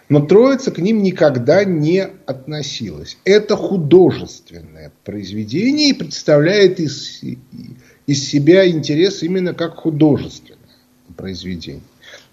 но 0.10 0.22
Троица 0.22 0.72
к 0.72 0.80
ним 0.80 1.04
никогда 1.04 1.66
не 1.66 2.00
относилась. 2.26 3.18
Это 3.26 3.56
художественное 3.56 4.92
произведение 5.04 5.90
и 5.90 5.94
представляет 5.94 6.80
из, 6.80 7.22
из 8.06 8.28
себя 8.28 8.70
интерес 8.70 9.22
именно 9.24 9.54
как 9.54 9.76
художественное 9.76 10.58
произведение. 11.16 11.82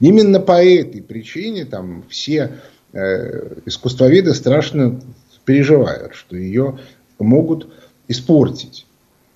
Именно 0.01 0.41
по 0.41 0.65
этой 0.65 1.03
причине 1.03 1.65
там 1.65 2.05
все 2.09 2.59
э, 2.93 3.61
искусствоведы 3.67 4.35
страшно 4.35 5.01
переживают, 5.45 6.15
что 6.15 6.37
ее 6.37 6.79
могут 7.19 7.73
испортить. 8.09 8.87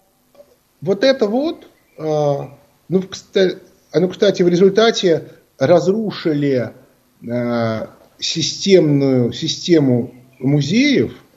вот 0.80 1.04
это 1.04 1.26
вот, 1.26 1.66
а, 1.98 2.56
ну, 2.88 3.02
кстати, 3.02 3.58
ну, 3.92 4.08
кстати, 4.08 4.42
в 4.42 4.48
результате 4.48 5.28
разрушили 5.58 6.72
а, 7.28 7.90
системную 8.18 9.32
систему 9.32 10.14
музеев 10.38 11.12
в 11.12 11.27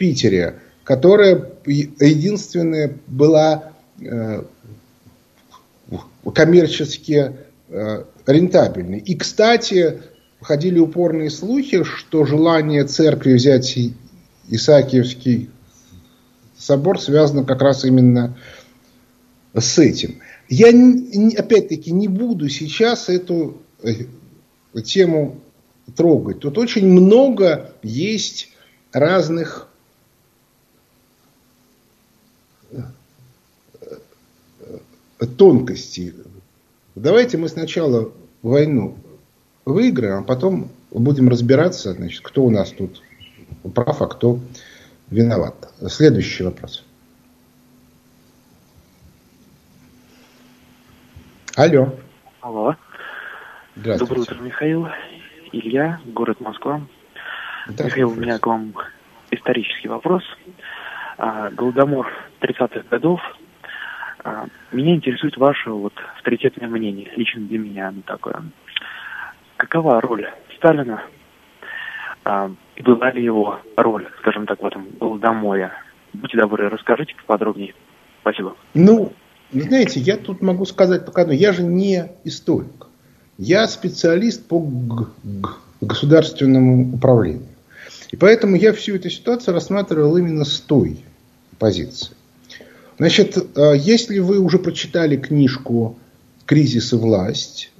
Питере, 0.00 0.60
которая 0.82 1.50
единственная 1.66 2.96
была 3.06 3.74
а, 4.02 4.46
коммерчески 6.34 7.32
а, 7.68 8.06
рентабельной. 8.26 8.98
И, 8.98 9.14
кстати, 9.14 10.00
ходили 10.40 10.78
упорные 10.78 11.28
слухи, 11.28 11.84
что 11.84 12.24
желание 12.24 12.84
церкви 12.86 13.34
взять 13.34 13.78
Исаакиевский 14.48 15.50
собор 16.56 16.98
связан 16.98 17.44
как 17.44 17.60
раз 17.60 17.84
именно 17.84 18.38
с 19.52 19.78
этим. 19.78 20.22
Я 20.48 20.68
опять-таки 21.36 21.92
не 21.92 22.08
буду 22.08 22.48
сейчас 22.48 23.10
эту 23.10 23.60
э, 23.82 24.80
тему 24.82 25.42
трогать. 25.94 26.40
Тут 26.40 26.56
очень 26.56 26.88
много 26.88 27.74
есть 27.82 28.48
разных 28.92 29.69
тонкостей. 35.26 36.14
Давайте 36.94 37.38
мы 37.38 37.48
сначала 37.48 38.12
войну 38.42 38.96
выиграем, 39.64 40.20
а 40.20 40.22
потом 40.22 40.70
будем 40.90 41.28
разбираться, 41.28 41.92
значит, 41.92 42.20
кто 42.22 42.44
у 42.44 42.50
нас 42.50 42.72
тут 42.72 43.02
прав, 43.74 44.02
а 44.02 44.06
кто 44.06 44.38
виноват. 45.10 45.72
Следующий 45.88 46.44
вопрос. 46.44 46.84
Алло. 51.56 51.94
Алло. 52.40 52.76
Здравствуйте. 53.76 54.14
Доброе 54.14 54.22
утро, 54.22 54.44
Михаил. 54.44 54.88
Илья, 55.52 56.00
город 56.06 56.40
Москва. 56.40 56.80
Михаил, 57.66 58.10
у 58.10 58.14
меня 58.14 58.38
к 58.38 58.46
вам 58.46 58.74
исторический 59.30 59.88
вопрос. 59.88 60.22
А, 61.18 61.50
Голодомор 61.50 62.08
30-х 62.40 62.84
годов. 62.90 63.20
А, 64.24 64.46
меня 64.72 64.94
интересует 64.94 65.36
ваше 65.36 65.70
вот 65.70 65.94
авторитетное 66.16 66.68
мнение, 66.68 67.10
лично 67.16 67.40
для 67.42 67.58
меня 67.58 67.88
оно 67.88 68.02
такое. 68.02 68.42
Какова 69.56 70.00
роль 70.00 70.28
Сталина 70.56 71.02
а, 72.24 72.50
и 72.76 72.82
была 72.82 73.10
ли 73.12 73.24
его 73.24 73.60
роль, 73.76 74.08
скажем 74.18 74.46
так, 74.46 74.62
в 74.62 74.66
этом 74.66 74.88
Голодоморе? 74.98 75.72
Будьте 76.12 76.36
добры, 76.38 76.68
расскажите 76.68 77.14
поподробнее. 77.16 77.74
Спасибо. 78.20 78.56
Ну, 78.74 79.12
знаете, 79.52 80.00
я 80.00 80.16
тут 80.16 80.42
могу 80.42 80.64
сказать 80.66 81.04
только 81.04 81.22
одно. 81.22 81.32
Я 81.32 81.52
же 81.52 81.62
не 81.62 82.10
историк. 82.24 82.88
Я 83.38 83.66
специалист 83.68 84.46
по 84.46 84.62
государственному 85.80 86.94
управлению. 86.94 87.48
И 88.10 88.16
поэтому 88.16 88.56
я 88.56 88.72
всю 88.72 88.96
эту 88.96 89.08
ситуацию 89.08 89.54
рассматривал 89.54 90.16
именно 90.16 90.44
с 90.44 90.60
той 90.60 90.98
позиции. 91.58 92.14
Значит, 93.00 93.38
а, 93.56 93.72
если 93.72 94.18
вы 94.18 94.40
уже 94.40 94.58
прочитали 94.58 95.16
книжку 95.16 95.98
«Кризис 96.44 96.92
и 96.92 96.96
власть», 96.96 97.72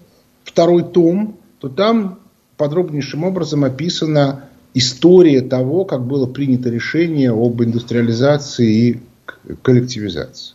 второй 0.45 0.83
том, 0.83 1.39
то 1.59 1.69
там 1.69 2.21
подробнейшим 2.57 3.25
образом 3.25 3.65
описана 3.65 4.49
история 4.73 5.43
того, 5.43 5.85
как 5.85 6.07
было 6.07 6.25
принято 6.25 6.71
решение 6.71 7.33
об 7.33 7.63
индустриализации 7.63 8.73
и 8.73 9.01
коллективизации. 9.61 10.55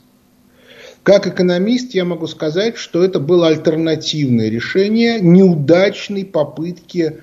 Как 1.03 1.27
экономист 1.27 1.93
я 1.93 2.03
могу 2.03 2.25
сказать, 2.25 2.75
что 2.77 3.03
это 3.03 3.19
было 3.19 3.49
альтернативное 3.49 4.49
решение 4.49 5.19
неудачной 5.21 6.25
попытки 6.25 7.17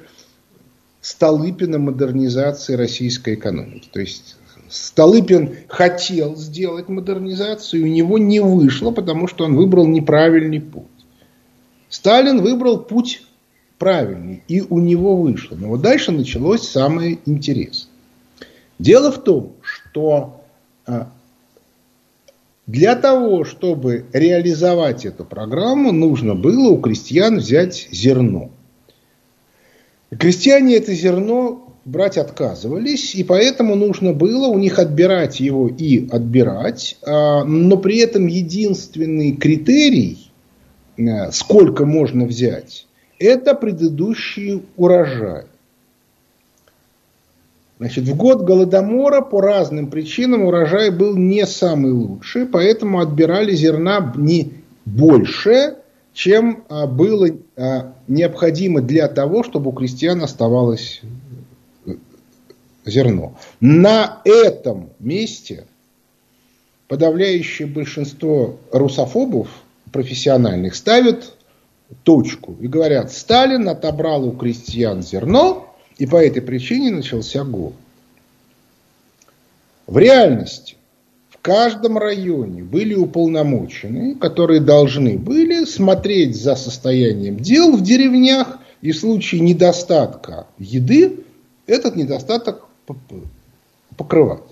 Столыпина 1.01 1.81
модернизации 1.81 2.75
российской 2.75 3.35
экономики. 3.35 3.89
То 3.93 3.99
есть 3.99 4.37
Столыпин 4.73 5.55
хотел 5.69 6.35
сделать 6.35 6.89
модернизацию, 6.89 7.85
у 7.85 7.89
него 7.89 8.17
не 8.17 8.41
вышло, 8.41 8.91
потому 8.91 9.29
что 9.29 9.45
он 9.45 9.55
выбрал 9.55 9.87
неправильный 9.87 10.63
путь. 10.63 10.87
Сталин 11.91 12.41
выбрал 12.41 12.79
путь 12.79 13.23
правильный, 13.77 14.43
и 14.49 14.63
у 14.63 14.79
него 14.79 15.15
вышло. 15.17 15.57
Но 15.57 15.69
вот 15.69 15.83
дальше 15.83 16.11
началось 16.11 16.67
самое 16.67 17.19
интересное. 17.27 17.91
Дело 18.79 19.13
в 19.13 19.23
том, 19.23 19.53
что 19.61 20.43
а, 20.87 21.11
для 22.67 22.97
того, 22.97 23.45
чтобы 23.45 24.07
реализовать 24.15 25.05
эту 25.05 25.27
программу, 25.27 25.93
нужно 25.93 26.35
было 26.35 26.71
у 26.71 26.81
крестьян 26.81 27.37
взять 27.37 27.89
зерно. 27.93 28.51
Крестьяне 30.19 30.77
это 30.77 30.95
зерно 30.95 31.72
брать 31.85 32.19
отказывались, 32.19 33.15
и 33.15 33.25
поэтому 33.25 33.75
нужно 33.75 34.13
было 34.13 34.47
у 34.47 34.59
них 34.59 34.79
отбирать 34.79 35.41
его 35.41 35.69
и 35.69 36.09
отбирать, 36.09 36.99
а, 37.05 37.45
но 37.45 37.77
при 37.77 37.99
этом 37.99 38.27
единственный 38.27 39.33
критерий, 39.33 40.31
а, 40.99 41.33
сколько 41.33 41.85
можно 41.85 42.25
взять, 42.27 42.87
это 43.19 43.55
предыдущий 43.55 44.63
урожай. 44.77 45.45
Значит, 47.79 48.05
в 48.05 48.17
год 48.17 48.43
Голодомора 48.43 49.23
по 49.23 49.41
разным 49.41 49.91
причинам 49.91 50.45
урожай 50.45 50.91
был 50.91 51.17
не 51.17 51.45
самый 51.47 51.91
лучший, 51.91 52.47
поэтому 52.47 53.01
отбирали 53.01 53.57
зерна 53.57 54.13
не 54.17 54.53
больше, 54.85 55.79
чем 56.13 56.63
а, 56.69 56.87
было 56.87 57.29
а, 57.57 57.95
необходимо 58.07 58.83
для 58.83 59.09
того, 59.09 59.43
чтобы 59.43 59.71
у 59.71 59.73
крестьян 59.73 60.23
оставалось 60.23 61.01
э, 61.03 61.07
зерно. 62.85 63.37
На 63.61 64.21
этом 64.25 64.91
месте 64.99 65.67
подавляющее 66.89 67.67
большинство 67.67 68.59
русофобов 68.71 69.49
профессиональных 69.93 70.75
ставят 70.75 71.35
точку 72.03 72.57
и 72.61 72.69
говорят, 72.69 73.13
Сталин 73.13 73.69
отобрал 73.69 74.25
у 74.27 74.33
крестьян 74.33 75.03
зерно, 75.03 75.75
и 75.99 76.07
по 76.07 76.17
этой 76.17 76.43
причине 76.43 76.91
начался 76.91 77.45
голод. 77.45 77.75
В 79.87 79.99
реальности 79.99 80.77
в 81.31 81.39
каждом 81.39 81.99
районе 81.99 82.63
были 82.63 82.95
уполномоченные, 82.95 84.15
которые 84.15 84.61
должны 84.61 85.19
были 85.19 85.65
смотреть 85.65 86.37
за 86.37 86.57
состоянием 86.57 87.37
дел 87.39 87.77
в 87.77 87.83
деревнях 87.83 88.59
и 88.81 88.93
в 88.93 88.99
случае 88.99 89.41
недостатка 89.41 90.47
еды 90.59 91.25
этот 91.67 91.97
недостаток 91.97 92.69
покрывать. 93.97 94.43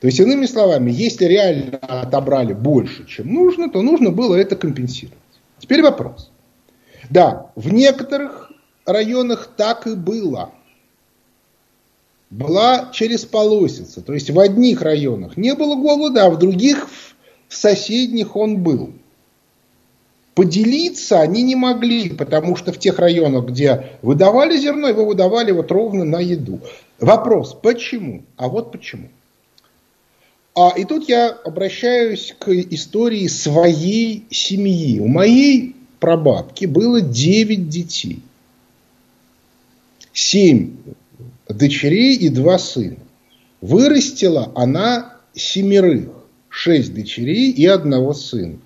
То 0.00 0.06
есть, 0.08 0.20
иными 0.20 0.44
словами, 0.46 0.90
если 0.90 1.24
реально 1.24 1.78
отобрали 1.78 2.52
больше, 2.52 3.06
чем 3.06 3.32
нужно, 3.32 3.70
то 3.70 3.80
нужно 3.80 4.10
было 4.10 4.34
это 4.34 4.54
компенсировать. 4.54 5.18
Теперь 5.58 5.82
вопрос. 5.82 6.30
Да, 7.10 7.50
в 7.54 7.72
некоторых 7.72 8.52
районах 8.84 9.50
так 9.56 9.86
и 9.86 9.94
было. 9.94 10.52
Была 12.30 12.90
через 12.92 13.24
полосица. 13.24 14.02
То 14.02 14.12
есть 14.12 14.30
в 14.30 14.38
одних 14.38 14.82
районах 14.82 15.36
не 15.36 15.54
было 15.54 15.76
голода, 15.76 16.26
а 16.26 16.30
в 16.30 16.38
других, 16.38 16.88
в 17.48 17.56
соседних 17.56 18.36
он 18.36 18.62
был. 18.62 18.92
Поделиться 20.34 21.20
они 21.20 21.42
не 21.42 21.54
могли, 21.54 22.10
потому 22.10 22.56
что 22.56 22.72
в 22.72 22.78
тех 22.78 22.98
районах, 22.98 23.46
где 23.46 23.98
выдавали 24.02 24.56
зерно, 24.56 24.88
его 24.88 25.04
выдавали 25.04 25.52
вот 25.52 25.70
ровно 25.70 26.04
на 26.04 26.18
еду. 26.18 26.60
Вопрос, 26.98 27.56
почему? 27.62 28.24
А 28.36 28.48
вот 28.48 28.72
почему. 28.72 29.08
А, 30.56 30.72
и 30.76 30.84
тут 30.84 31.08
я 31.08 31.28
обращаюсь 31.30 32.34
к 32.38 32.48
истории 32.48 33.28
своей 33.28 34.24
семьи. 34.30 34.98
У 34.98 35.06
моей 35.06 35.76
прабабки 36.00 36.66
было 36.66 37.00
9 37.00 37.68
детей. 37.68 38.20
7 40.12 40.76
дочерей 41.48 42.16
и 42.16 42.28
2 42.28 42.58
сына. 42.58 42.96
Вырастила 43.60 44.52
она 44.56 45.16
семерых. 45.34 46.10
6 46.48 46.94
дочерей 46.94 47.50
и 47.50 47.66
одного 47.66 48.14
сына. 48.14 48.58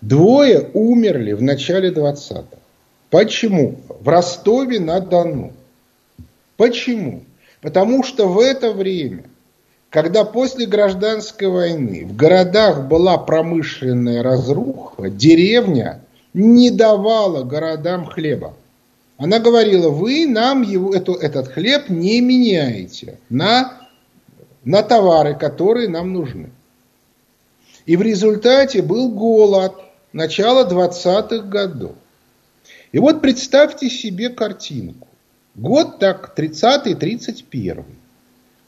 Двое 0.00 0.70
умерли 0.74 1.32
в 1.32 1.42
начале 1.42 1.90
20-х. 1.90 2.44
Почему? 3.10 3.76
В 4.00 4.08
Ростове-на-Дону. 4.08 5.52
Почему? 6.56 7.24
Потому 7.60 8.04
что 8.04 8.28
в 8.28 8.38
это 8.38 8.72
время, 8.72 9.24
когда 9.90 10.24
после 10.24 10.66
гражданской 10.66 11.48
войны 11.48 12.06
в 12.06 12.14
городах 12.14 12.86
была 12.86 13.18
промышленная 13.18 14.22
разруха, 14.22 15.10
деревня 15.10 16.00
не 16.32 16.70
давала 16.70 17.42
городам 17.42 18.06
хлеба. 18.06 18.54
Она 19.16 19.40
говорила, 19.40 19.88
вы 19.88 20.26
нам 20.28 20.62
его, 20.62 20.94
эту, 20.94 21.14
этот 21.14 21.48
хлеб 21.48 21.88
не 21.88 22.20
меняете 22.20 23.18
на, 23.30 23.72
на 24.64 24.82
товары, 24.84 25.34
которые 25.34 25.88
нам 25.88 26.12
нужны. 26.12 26.50
И 27.86 27.96
в 27.96 28.02
результате 28.02 28.82
был 28.82 29.10
голод 29.10 29.74
начала 30.12 30.68
20-х 30.68 31.48
годов. 31.48 31.94
И 32.92 32.98
вот 32.98 33.20
представьте 33.20 33.90
себе 33.90 34.30
картинку. 34.30 35.08
Год 35.54 35.98
так 35.98 36.32
30-й, 36.36 36.94
31 36.94 37.84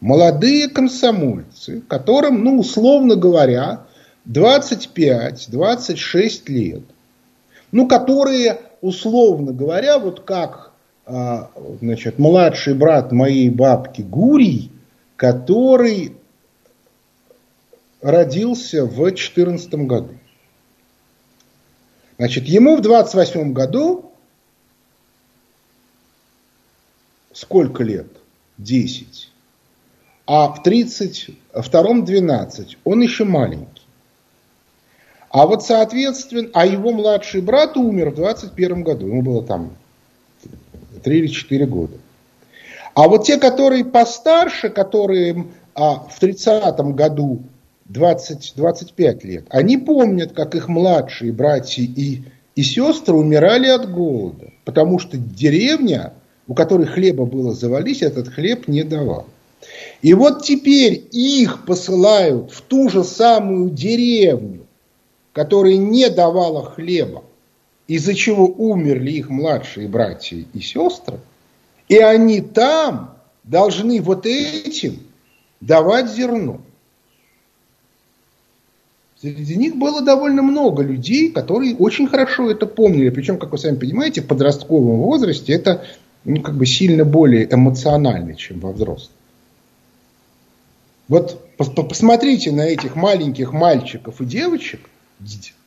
Молодые 0.00 0.68
комсомольцы, 0.68 1.82
которым, 1.86 2.42
ну, 2.42 2.58
условно 2.58 3.14
говоря, 3.16 3.82
25-26 4.26 6.42
лет, 6.46 6.82
ну, 7.70 7.86
которые, 7.86 8.62
условно 8.80 9.52
говоря, 9.52 9.98
вот 9.98 10.20
как 10.20 10.72
а, 11.04 11.50
значит, 11.80 12.18
младший 12.18 12.72
брат 12.74 13.12
моей 13.12 13.50
бабки 13.50 14.00
Гурий, 14.00 14.72
который 15.16 16.14
родился 18.00 18.86
в 18.86 18.94
2014 18.94 19.74
году. 19.86 20.14
Значит, 22.20 22.44
ему 22.44 22.76
в 22.76 22.82
28 22.82 23.54
году 23.54 24.12
сколько 27.32 27.82
лет? 27.82 28.08
10. 28.58 29.30
А 30.26 30.48
в 30.52 30.62
32-м 30.62 32.04
12. 32.04 32.76
Он 32.84 33.00
еще 33.00 33.24
маленький. 33.24 33.86
А 35.30 35.46
вот, 35.46 35.62
соответственно, 35.62 36.50
а 36.52 36.66
его 36.66 36.92
младший 36.92 37.40
брат 37.40 37.78
умер 37.78 38.10
в 38.10 38.16
21 38.16 38.82
году. 38.82 39.06
Ему 39.06 39.22
было 39.22 39.42
там 39.42 39.74
3 41.02 41.18
или 41.20 41.26
4 41.26 41.64
года. 41.64 41.96
А 42.92 43.08
вот 43.08 43.24
те, 43.24 43.38
которые 43.38 43.86
постарше, 43.86 44.68
которые 44.68 45.46
а, 45.74 45.94
в 45.94 46.20
30-м 46.20 46.92
году 46.92 47.40
20-25 47.92 49.26
лет, 49.26 49.44
они 49.50 49.76
помнят, 49.76 50.32
как 50.32 50.54
их 50.54 50.68
младшие 50.68 51.32
братья 51.32 51.82
и, 51.82 52.22
и 52.54 52.62
сестры 52.62 53.14
умирали 53.14 53.68
от 53.68 53.90
голода, 53.90 54.52
потому 54.64 54.98
что 54.98 55.16
деревня, 55.16 56.12
у 56.46 56.54
которой 56.54 56.86
хлеба 56.86 57.24
было 57.24 57.54
завались, 57.54 58.02
этот 58.02 58.28
хлеб 58.28 58.68
не 58.68 58.84
давал. 58.84 59.26
И 60.02 60.14
вот 60.14 60.44
теперь 60.44 61.06
их 61.10 61.64
посылают 61.66 62.52
в 62.52 62.62
ту 62.62 62.88
же 62.88 63.04
самую 63.04 63.70
деревню, 63.70 64.66
которая 65.32 65.76
не 65.76 66.08
давала 66.08 66.64
хлеба, 66.64 67.24
из-за 67.86 68.14
чего 68.14 68.46
умерли 68.46 69.12
их 69.12 69.28
младшие 69.28 69.88
братья 69.88 70.44
и 70.52 70.60
сестры, 70.60 71.18
и 71.88 71.98
они 71.98 72.40
там 72.40 73.16
должны 73.42 74.00
вот 74.00 74.26
этим 74.26 75.00
давать 75.60 76.10
зерно. 76.10 76.60
Среди 79.20 79.56
них 79.56 79.76
было 79.76 80.00
довольно 80.00 80.40
много 80.40 80.82
людей, 80.82 81.30
которые 81.30 81.76
очень 81.76 82.08
хорошо 82.08 82.50
это 82.50 82.64
помнили. 82.64 83.10
Причем, 83.10 83.38
как 83.38 83.52
вы 83.52 83.58
сами 83.58 83.76
понимаете, 83.76 84.22
в 84.22 84.26
подростковом 84.26 85.00
возрасте 85.00 85.52
это 85.52 85.84
ну, 86.24 86.40
как 86.40 86.56
бы 86.56 86.64
сильно 86.64 87.04
более 87.04 87.46
эмоционально, 87.52 88.34
чем 88.34 88.60
во 88.60 88.72
взрослом. 88.72 89.12
Вот 91.08 91.38
посмотрите 91.56 92.52
на 92.52 92.62
этих 92.62 92.96
маленьких 92.96 93.52
мальчиков 93.52 94.20
и 94.20 94.24
девочек, 94.24 94.80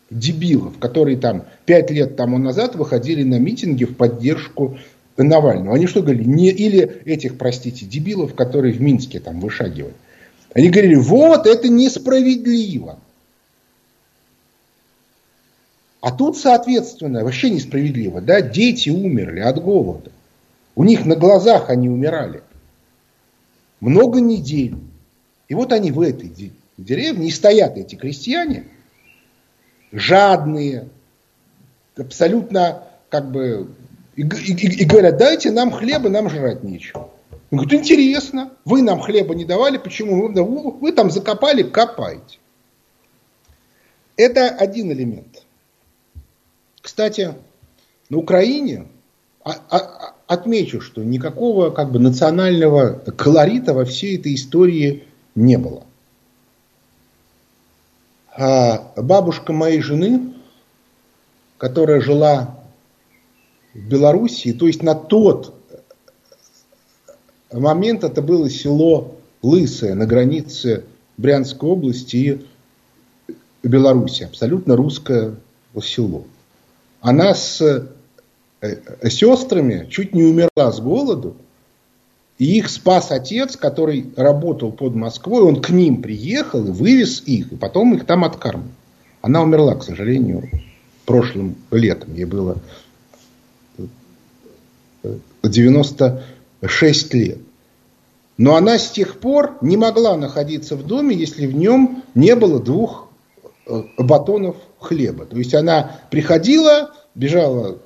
дебилов, 0.10 0.80
которые 0.80 1.18
там 1.18 1.44
пять 1.66 1.92
лет 1.92 2.16
тому 2.16 2.38
назад 2.38 2.76
выходили 2.76 3.24
на 3.24 3.38
митинги 3.40 3.84
в 3.84 3.96
поддержку 3.96 4.78
Навального. 5.18 5.76
Они 5.76 5.86
что 5.86 6.02
говорили? 6.02 6.24
Не, 6.24 6.50
или 6.50 7.02
этих, 7.06 7.38
простите, 7.38 7.86
дебилов, 7.86 8.34
которые 8.34 8.74
в 8.74 8.82
Минске 8.82 9.20
там 9.20 9.40
вышагивали. 9.40 9.94
Они 10.56 10.70
говорили, 10.70 10.96
вот 10.96 11.46
это 11.46 11.68
несправедливо. 11.68 12.98
А 16.04 16.12
тут, 16.12 16.38
соответственно, 16.38 17.24
вообще 17.24 17.50
несправедливо. 17.50 18.20
Да? 18.20 18.42
Дети 18.42 18.90
умерли 18.90 19.40
от 19.40 19.64
голода. 19.64 20.12
У 20.76 20.84
них 20.84 21.06
на 21.06 21.16
глазах 21.16 21.70
они 21.70 21.88
умирали. 21.88 22.44
Много 23.80 24.20
недель. 24.20 24.76
И 25.48 25.56
вот 25.56 25.72
они 25.72 25.94
в 25.94 26.02
этой 26.02 26.30
деревне, 26.78 27.30
и 27.30 27.32
стоят 27.32 27.78
эти 27.78 27.96
крестьяне, 27.96 28.66
жадные, 29.94 30.90
абсолютно 31.96 32.84
как 33.08 33.32
бы, 33.32 33.70
и, 34.18 34.24
и, 34.24 34.82
и 34.82 34.84
говорят, 34.84 35.16
дайте 35.16 35.52
нам 35.52 35.72
хлеба, 35.72 36.10
нам 36.10 36.30
жрать 36.30 36.64
нечего. 36.64 37.12
Он 37.50 37.60
говорит, 37.60 37.80
интересно, 37.80 38.52
вы 38.66 38.82
нам 38.82 39.00
хлеба 39.00 39.36
не 39.36 39.46
давали, 39.46 39.78
почему? 39.78 40.28
Вы, 40.28 40.72
вы 40.82 40.92
там 40.92 41.10
закопали, 41.10 41.64
копайте. 41.64 42.40
Это 44.18 44.50
один 44.50 44.92
элемент. 44.92 45.43
Кстати, 46.84 47.34
на 48.10 48.18
Украине 48.18 48.88
отмечу, 50.28 50.82
что 50.82 51.02
никакого 51.02 51.70
как 51.70 51.94
бы 51.94 51.98
национального 51.98 53.00
колорита 53.16 53.74
во 53.74 53.86
всей 53.86 54.18
этой 54.18 54.36
истории 54.36 55.06
не 55.34 55.58
было. 55.58 55.86
А 58.36 58.92
бабушка 58.98 59.54
моей 59.54 59.80
жены, 59.80 60.34
которая 61.58 62.02
жила 62.02 62.60
в 63.74 63.80
Белоруссии, 63.80 64.52
то 64.52 64.68
есть 64.68 64.84
на 64.84 64.94
тот 64.94 65.56
момент 67.50 68.04
это 68.04 68.22
было 68.22 68.50
село 68.50 69.16
Лысое 69.42 69.96
на 69.96 70.06
границе 70.06 70.84
Брянской 71.16 71.70
области 71.70 72.42
и 73.28 73.68
Беларуси, 73.68 74.24
абсолютно 74.24 74.76
русское 74.76 75.36
село. 75.82 76.26
Она 77.04 77.36
с 77.36 77.62
э, 78.62 79.10
сестрами 79.10 79.88
чуть 79.90 80.16
не 80.16 80.24
умерла 80.24 80.72
с 80.72 80.80
голоду, 80.80 81.36
и 82.38 82.58
их 82.58 82.70
спас 82.70 83.12
отец, 83.12 83.58
который 83.58 84.06
работал 84.16 84.72
под 84.72 84.96
Москвой, 84.96 85.42
он 85.44 85.62
к 85.62 85.70
ним 85.70 86.02
приехал 86.02 86.66
и 86.66 86.72
вывез 86.72 87.22
их, 87.26 87.52
и 87.52 87.58
потом 87.58 87.94
их 87.94 88.06
там 88.06 88.24
откармливал. 88.24 88.72
Она 89.22 89.42
умерла, 89.42 89.76
к 89.76 89.84
сожалению, 89.84 90.50
прошлым 91.06 91.58
летом, 91.72 92.16
ей 92.16 92.24
было 92.24 92.58
96 95.44 97.14
лет. 97.16 97.40
Но 98.38 98.56
она 98.56 98.80
с 98.80 98.90
тех 98.90 99.20
пор 99.20 99.58
не 99.60 99.76
могла 99.76 100.16
находиться 100.16 100.78
в 100.78 100.88
доме, 100.88 101.18
если 101.18 101.48
в 101.48 101.54
нем 101.54 102.02
не 102.16 102.34
было 102.34 102.62
двух 102.62 103.10
э, 103.10 103.13
батонов 103.98 104.58
хлеба. 104.80 105.26
То 105.26 105.38
есть 105.38 105.54
она 105.54 106.00
приходила, 106.10 106.92
бежала 107.16 107.80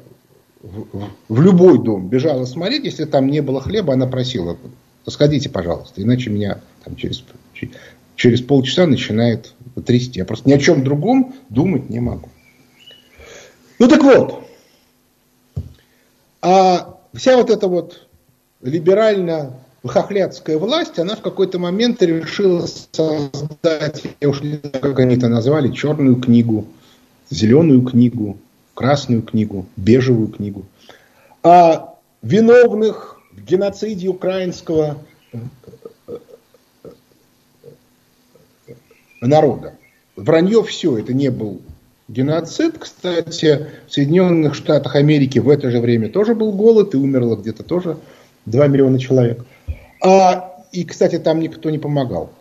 в, 0.62 1.42
любой 1.42 1.84
дом, 1.84 2.10
бежала 2.10 2.46
смотреть, 2.46 2.86
если 2.86 3.06
там 3.06 3.28
не 3.28 3.42
было 3.42 3.62
хлеба, 3.62 3.94
она 3.94 4.08
просила, 4.08 4.58
сходите, 5.08 5.50
пожалуйста, 5.50 6.02
иначе 6.02 6.30
меня 6.30 6.62
там 6.84 6.96
через 6.96 7.24
через 8.16 8.42
полчаса 8.42 8.88
начинает 8.88 9.54
трясти. 9.86 10.20
Я 10.20 10.26
просто 10.26 10.50
ни 10.50 10.54
о 10.54 10.58
чем 10.58 10.84
другом 10.84 11.36
думать 11.50 11.90
не 11.90 12.00
могу. 12.00 12.30
Ну 13.80 13.88
так 13.88 14.04
вот, 14.04 14.44
а 16.42 17.00
вся 17.14 17.38
вот 17.38 17.52
эта 17.52 17.68
вот 17.68 18.08
либерально-хохлядская 19.84 20.58
власть, 20.58 21.00
она 21.00 21.16
в 21.16 21.22
какой-то 21.22 21.60
момент 21.60 22.02
решила 22.02 22.66
создать, 22.66 24.04
я 24.20 24.30
уж 24.30 24.42
не 24.42 24.58
знаю, 24.58 24.80
как 24.82 25.00
они 25.00 25.16
это 25.16 25.28
назвали, 25.28 25.72
черную 25.72 26.16
книгу, 26.18 26.68
зеленую 27.30 27.82
книгу, 27.82 28.38
красную 28.74 29.22
книгу, 29.22 29.66
бежевую 29.76 30.30
книгу. 30.30 30.66
А 31.44 31.96
виновных 32.22 33.20
в 33.32 33.44
геноциде 33.44 34.08
украинского 34.08 34.98
народа. 39.22 39.74
Вранье 40.16 40.64
все, 40.64 40.98
это 40.98 41.14
не 41.14 41.30
был 41.30 41.62
геноцид. 42.08 42.78
Кстати, 42.80 43.68
в 43.88 43.94
Соединенных 43.94 44.56
Штатах 44.56 44.96
Америки 44.96 45.40
в 45.40 45.50
это 45.50 45.70
же 45.70 45.80
время 45.80 46.10
тоже 46.10 46.34
был 46.34 46.52
голод, 46.52 46.94
и 46.94 46.98
умерло 46.98 47.36
где-то 47.36 47.64
тоже 47.64 47.98
2 48.46 48.68
миллиона 48.68 49.00
человек. 49.00 49.46
А, 50.02 50.64
и, 50.72 50.84
кстати, 50.84 51.18
там 51.20 51.40
никто 51.40 51.70
не 51.70 51.78
помогал. 51.78 52.32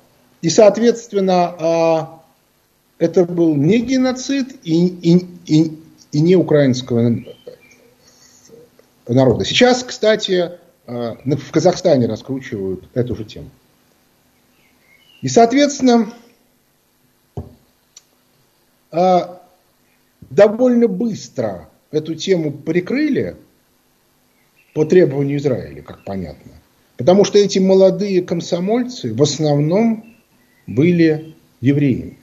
И, 0.42 0.50
соответственно, 0.50 1.54
а, 1.58 2.22
это 2.98 3.24
был 3.24 3.54
не 3.54 3.78
геноцид 3.78 4.56
и, 4.62 4.86
и, 4.86 5.26
и, 5.46 5.80
и 6.12 6.20
не 6.20 6.36
украинского 6.36 7.24
народа. 9.06 9.44
Сейчас, 9.44 9.82
кстати, 9.82 10.52
а, 10.86 11.16
в 11.24 11.50
Казахстане 11.50 12.06
раскручивают 12.06 12.88
эту 12.94 13.16
же 13.16 13.24
тему. 13.24 13.50
И, 15.22 15.28
соответственно, 15.28 16.12
а, 18.90 19.42
довольно 20.30 20.88
быстро 20.88 21.68
эту 21.90 22.14
тему 22.14 22.52
прикрыли 22.52 23.36
по 24.74 24.84
требованию 24.84 25.38
Израиля, 25.38 25.82
как 25.82 26.04
понятно. 26.04 26.52
Потому 26.96 27.24
что 27.24 27.38
эти 27.38 27.58
молодые 27.58 28.22
комсомольцы 28.22 29.12
в 29.12 29.22
основном 29.22 30.16
были 30.66 31.34
евреями. 31.60 32.18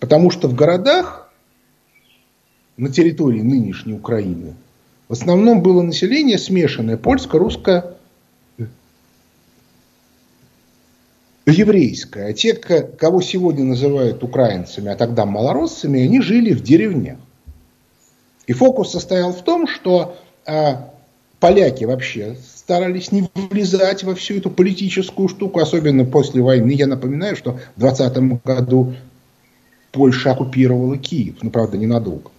Потому 0.00 0.30
что 0.30 0.48
в 0.48 0.54
городах 0.54 1.32
на 2.76 2.90
территории 2.90 3.42
нынешней 3.42 3.92
Украины 3.92 4.54
в 5.08 5.12
основном 5.12 5.62
было 5.62 5.82
население 5.82 6.38
смешанное, 6.38 6.96
польско-русско 6.96 7.96
еврейское. 11.46 12.26
А 12.26 12.32
те, 12.32 12.54
кого 12.54 13.20
сегодня 13.20 13.64
называют 13.64 14.22
украинцами, 14.22 14.90
а 14.90 14.96
тогда 14.96 15.26
малороссами, 15.26 16.02
они 16.02 16.20
жили 16.20 16.52
в 16.52 16.62
деревнях. 16.62 17.18
И 18.46 18.52
фокус 18.52 18.92
состоял 18.92 19.32
в 19.32 19.42
том, 19.42 19.66
что 19.66 20.16
а, 20.46 20.92
поляки 21.40 21.84
вообще 21.84 22.36
старались 22.70 23.10
не 23.10 23.28
влезать 23.34 24.04
во 24.04 24.14
всю 24.14 24.36
эту 24.36 24.48
политическую 24.48 25.26
штуку, 25.26 25.58
особенно 25.58 26.04
после 26.04 26.40
войны. 26.40 26.70
Я 26.70 26.86
напоминаю, 26.86 27.34
что 27.34 27.58
в 27.74 27.80
2020 27.80 28.44
году 28.44 28.94
Польша 29.90 30.30
оккупировала 30.30 30.96
Киев, 30.96 31.42
но, 31.42 31.50
правда, 31.50 31.76
ненадолго. 31.76 32.30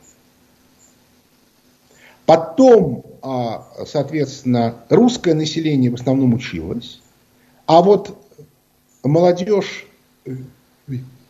Потом, 2.25 3.03
а, 3.21 3.67
соответственно, 3.85 4.75
русское 4.87 5.33
население 5.33 5.91
в 5.91 5.95
основном 5.95 6.33
училось, 6.33 7.01
а 7.65 7.81
вот 7.81 8.17
молодежь 9.03 9.85
э, 10.25 10.31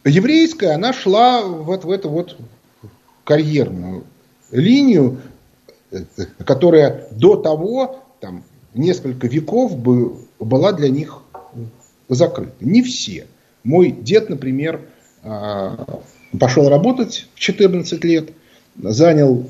еврейская, 0.06 0.76
она 0.76 0.94
шла 0.94 1.42
вот 1.42 1.86
в 1.86 1.90
эту 1.90 2.08
вот 2.10 2.38
карьерную 3.24 4.04
линию, 4.52 5.22
э, 5.90 6.04
которая 6.46 7.08
до 7.10 7.36
того, 7.38 8.04
там, 8.20 8.44
несколько 8.74 9.28
веков 9.28 9.78
бы, 9.78 10.16
была 10.40 10.74
для 10.74 10.90
них 10.90 11.22
закрыта. 12.10 12.54
Не 12.60 12.82
все. 12.82 13.28
Мой 13.64 13.92
дед, 13.92 14.30
например, 14.30 14.82
а, 15.24 16.02
пошел 16.40 16.70
работать 16.70 17.28
в 17.36 17.40
14 17.40 18.04
лет, 18.04 18.32
занял 18.82 19.48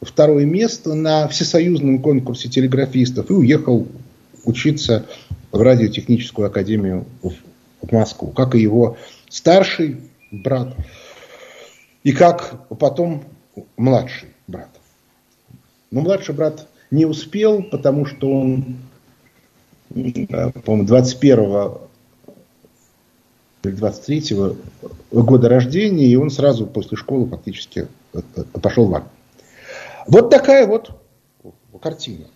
второе 0.00 0.44
место 0.44 0.94
на 0.94 1.28
всесоюзном 1.28 2.02
конкурсе 2.02 2.48
телеграфистов 2.48 3.30
и 3.30 3.34
уехал 3.34 3.86
учиться 4.44 5.06
в 5.52 5.60
радиотехническую 5.60 6.46
академию 6.48 7.06
в 7.22 7.32
в 7.84 7.92
Москву, 7.92 8.28
как 8.28 8.54
и 8.54 8.60
его 8.60 8.96
старший 9.28 10.00
брат, 10.30 10.74
и 12.02 12.12
как 12.12 12.68
потом 12.78 13.24
младший 13.76 14.30
брат. 14.46 14.70
Но 15.90 16.00
младший 16.00 16.34
брат 16.34 16.66
не 16.90 17.06
успел, 17.06 17.62
потому 17.62 18.06
что 18.06 18.30
он, 18.30 18.76
по-моему, 19.88 20.84
21 20.84 21.78
или 23.64 23.74
23 23.74 24.36
года 25.10 25.48
рождения, 25.48 26.06
и 26.06 26.16
он 26.16 26.30
сразу 26.30 26.66
после 26.66 26.96
школы 26.96 27.28
фактически 27.28 27.88
пошел 28.60 28.86
в 28.86 28.94
армию. 28.94 29.10
Вот 30.06 30.30
такая 30.30 30.66
вот 30.66 30.90
картина. 31.80 32.26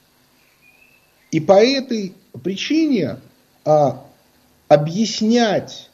И 1.31 1.41
по 1.41 1.53
этой 1.53 2.15
причине 2.43 3.19
а, 3.65 4.05
объяснять 4.69 5.91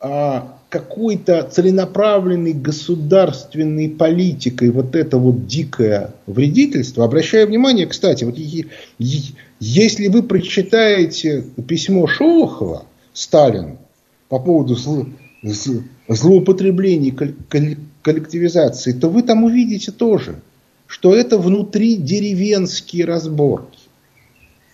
а, 0.00 0.58
какой-то 0.72 1.42
целенаправленной 1.42 2.54
государственной 2.54 3.90
политикой 3.90 4.70
вот 4.70 4.96
это 4.96 5.18
вот 5.18 5.46
дикое 5.46 6.14
вредительство, 6.24 7.04
обращаю 7.04 7.46
внимание, 7.46 7.86
кстати, 7.86 8.24
вот 8.24 8.38
если 8.38 10.08
вы 10.08 10.22
прочитаете 10.22 11.44
письмо 11.68 12.06
Шолохова 12.06 12.86
Сталину 13.12 13.76
по 14.30 14.38
поводу 14.38 14.78
злоупотреблений 16.08 17.14
коллективизации, 18.00 18.92
то 18.92 19.10
вы 19.10 19.24
там 19.24 19.44
увидите 19.44 19.92
тоже, 19.92 20.36
что 20.86 21.14
это 21.14 21.36
внутри 21.36 21.96
деревенские 21.96 23.04
разборки. 23.04 23.78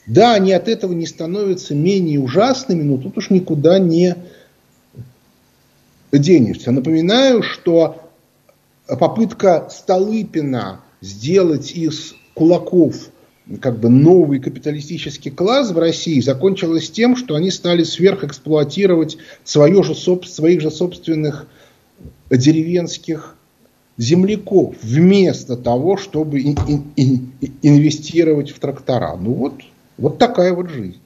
Да, 0.06 0.34
они 0.34 0.52
от 0.52 0.68
этого 0.68 0.92
не 0.92 1.06
становятся 1.06 1.74
менее 1.74 2.20
ужасными, 2.20 2.84
но 2.84 2.98
тут 2.98 3.18
уж 3.18 3.30
никуда 3.30 3.80
не 3.80 4.14
денешься. 6.12 6.70
Напоминаю, 6.70 7.42
что 7.42 8.10
попытка 8.86 9.68
Столыпина 9.70 10.80
сделать 11.00 11.72
из 11.72 12.14
кулаков 12.34 13.10
как 13.60 13.78
бы 13.80 13.88
новый 13.88 14.40
капиталистический 14.40 15.30
класс 15.30 15.70
в 15.70 15.78
России 15.78 16.20
закончилась 16.20 16.90
тем, 16.90 17.16
что 17.16 17.34
они 17.34 17.50
стали 17.50 17.82
сверхэксплуатировать 17.82 19.16
свое 19.42 19.82
же, 19.82 19.94
своих 19.94 20.60
же 20.60 20.70
собственных 20.70 21.46
деревенских 22.30 23.36
земляков 23.96 24.76
вместо 24.82 25.56
того, 25.56 25.96
чтобы 25.96 26.40
инвестировать 27.62 28.50
в 28.50 28.58
трактора. 28.58 29.16
Ну 29.16 29.32
вот, 29.32 29.54
вот 29.96 30.18
такая 30.18 30.52
вот 30.52 30.68
жизнь. 30.68 31.00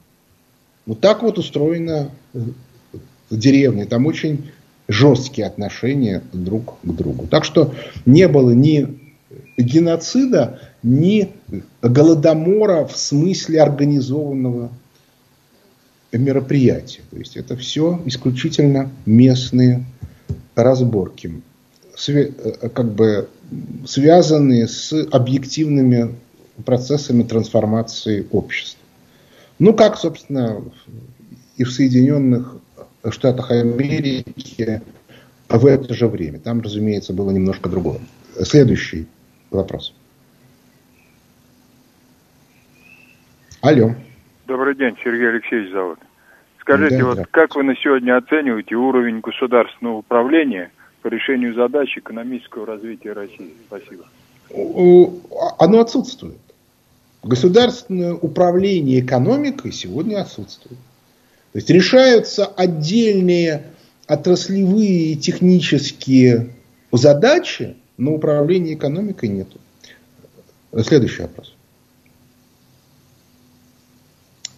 Вот 0.85 0.99
так 0.99 1.23
вот 1.23 1.37
устроена 1.37 2.11
э, 2.33 2.39
деревня. 3.31 3.85
Там 3.85 4.05
очень 4.05 4.51
жесткие 4.93 5.47
отношения 5.47 6.21
друг 6.31 6.75
к 6.83 6.85
другу. 6.87 7.27
Так 7.27 7.43
что 7.43 7.73
не 8.05 8.27
было 8.27 8.51
ни 8.51 8.99
геноцида, 9.57 10.59
ни 10.83 11.31
голодомора 11.81 12.85
в 12.85 12.95
смысле 12.95 13.61
организованного 13.61 14.69
мероприятия. 16.11 17.01
То 17.09 17.17
есть 17.17 17.35
это 17.37 17.57
все 17.57 17.99
исключительно 18.05 18.91
местные 19.05 19.83
разборки, 20.55 21.41
э, 22.07 22.69
как 22.73 22.93
бы 22.93 23.29
связанные 23.87 24.67
с 24.67 24.93
объективными 25.11 26.15
процессами 26.65 27.23
трансформации 27.23 28.27
общества. 28.31 28.79
Ну, 29.57 29.73
как, 29.73 29.97
собственно, 29.97 30.61
и 31.57 31.63
в 31.63 31.71
Соединенных 31.71 32.57
Штатах 33.11 33.51
Америки 33.51 34.81
в 35.49 35.65
это 35.65 35.93
же 35.93 36.07
время. 36.07 36.39
Там, 36.39 36.61
разумеется, 36.61 37.13
было 37.13 37.31
немножко 37.31 37.69
другое. 37.69 37.99
Следующий 38.41 39.07
вопрос. 39.51 39.93
Алло. 43.61 43.95
Добрый 44.47 44.75
день, 44.75 44.95
Сергей 45.03 45.29
Алексеевич 45.29 45.71
зовут. 45.71 45.99
Скажите, 46.59 46.97
да, 46.97 47.05
вот 47.05 47.17
да. 47.17 47.25
как 47.31 47.55
вы 47.55 47.63
на 47.63 47.75
сегодня 47.75 48.17
оцениваете 48.17 48.75
уровень 48.75 49.19
государственного 49.19 49.97
управления 49.97 50.71
по 51.01 51.07
решению 51.07 51.53
задач 51.53 51.97
экономического 51.97 52.65
развития 52.65 53.13
России? 53.13 53.53
Спасибо. 53.67 54.05
Оно 55.59 55.81
отсутствует. 55.81 56.39
Государственное 57.23 58.13
управление 58.13 58.99
экономикой 58.99 59.71
сегодня 59.71 60.21
отсутствует. 60.21 60.79
То 61.53 61.59
есть 61.59 61.69
решаются 61.69 62.47
отдельные 62.47 63.73
отраслевые 64.07 65.15
технические 65.15 66.49
задачи, 66.91 67.77
но 67.97 68.13
управления 68.13 68.73
экономикой 68.73 69.29
нету. 69.29 69.61
Следующий 70.81 71.21
вопрос. 71.21 71.55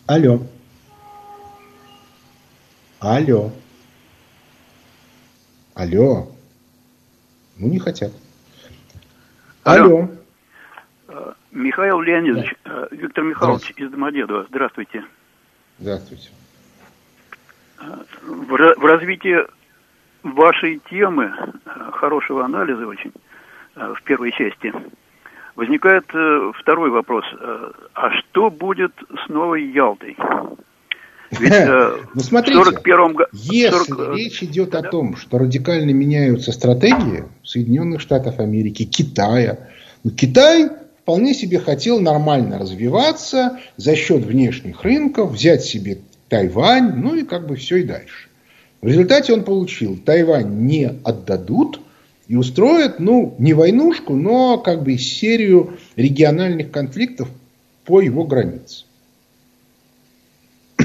Алло. 0.07 0.41
Алло. 2.99 3.51
Алло. 5.73 6.31
Ну, 7.57 7.67
не 7.67 7.79
хотят. 7.79 8.13
Алло. 9.63 10.07
Алло. 11.09 11.35
Михаил 11.51 11.99
Леонидович, 11.99 12.55
да. 12.63 12.87
Э, 12.91 12.95
Виктор 12.95 13.23
Михайлович 13.25 13.73
из 13.75 13.91
Домодедова. 13.91 14.45
Здравствуйте. 14.49 15.03
Здравствуйте. 15.79 16.29
Э, 17.86 17.97
в, 18.23 18.86
развитии 18.86 19.38
вашей 20.23 20.81
темы, 20.89 21.31
хорошего 21.93 22.43
анализа 22.45 22.88
очень, 22.88 23.11
в 23.75 24.01
первой 24.03 24.31
части, 24.31 24.73
возникает 25.55 26.05
второй 26.59 26.89
вопрос. 26.89 27.25
А 27.93 28.11
что 28.11 28.49
будет 28.49 28.91
с 29.25 29.29
Новой 29.29 29.65
Ялтой? 29.65 30.17
Ведь, 31.39 31.51
э, 31.51 31.97
ну 32.13 32.21
смотрите, 32.21 32.57
41 32.63 33.17
если 33.33 33.91
40... 33.91 34.15
речь 34.15 34.43
идет 34.43 34.71
да? 34.71 34.79
о 34.79 34.83
том, 34.83 35.15
что 35.15 35.38
радикально 35.38 35.91
меняются 35.91 36.51
стратегии 36.51 37.25
Соединенных 37.43 38.01
Штатов 38.01 38.39
Америки, 38.39 38.86
Китая, 38.86 39.69
ну, 40.03 40.11
Китай 40.11 40.69
вполне 41.01 41.33
себе 41.33 41.59
хотел 41.59 41.99
нормально 41.99 42.59
развиваться 42.59 43.59
за 43.77 43.95
счет 43.95 44.23
внешних 44.23 44.83
рынков, 44.83 45.31
взять 45.31 45.63
себе 45.63 45.99
Тайвань, 46.36 46.95
ну 46.97 47.15
и 47.15 47.23
как 47.23 47.47
бы 47.47 47.55
все 47.55 47.77
и 47.77 47.83
дальше. 47.83 48.27
В 48.81 48.88
результате 48.88 49.31
он 49.31 49.45
получил, 49.45 49.97
Тайвань 49.97 50.65
не 50.65 50.91
отдадут 51.03 51.79
и 52.27 52.36
устроят, 52.36 52.99
ну, 52.99 53.36
не 53.39 53.53
войнушку, 53.53 54.15
но 54.15 54.57
как 54.57 54.83
бы 54.83 54.97
серию 54.97 55.77
региональных 55.95 56.71
конфликтов 56.71 57.29
по 57.86 58.01
его 58.01 58.25
границе. 58.25 58.83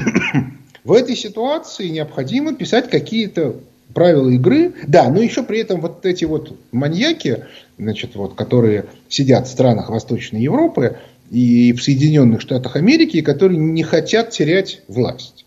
В 0.85 0.93
этой 0.93 1.17
ситуации 1.17 1.89
необходимо 1.89 2.55
писать 2.55 2.89
какие-то 2.89 3.55
правила 3.93 4.29
игры. 4.29 4.73
Да, 4.87 5.09
но 5.09 5.21
еще 5.21 5.43
при 5.43 5.59
этом 5.59 5.81
вот 5.81 6.05
эти 6.05 6.23
вот 6.23 6.57
маньяки, 6.71 7.43
значит, 7.77 8.15
вот, 8.15 8.35
которые 8.35 8.85
сидят 9.09 9.47
в 9.47 9.51
странах 9.51 9.89
Восточной 9.89 10.41
Европы 10.41 10.97
и 11.31 11.71
в 11.71 11.81
Соединенных 11.81 12.41
Штатах 12.41 12.75
Америки, 12.75 13.21
которые 13.21 13.57
не 13.57 13.83
хотят 13.83 14.31
терять 14.31 14.81
власть. 14.89 15.45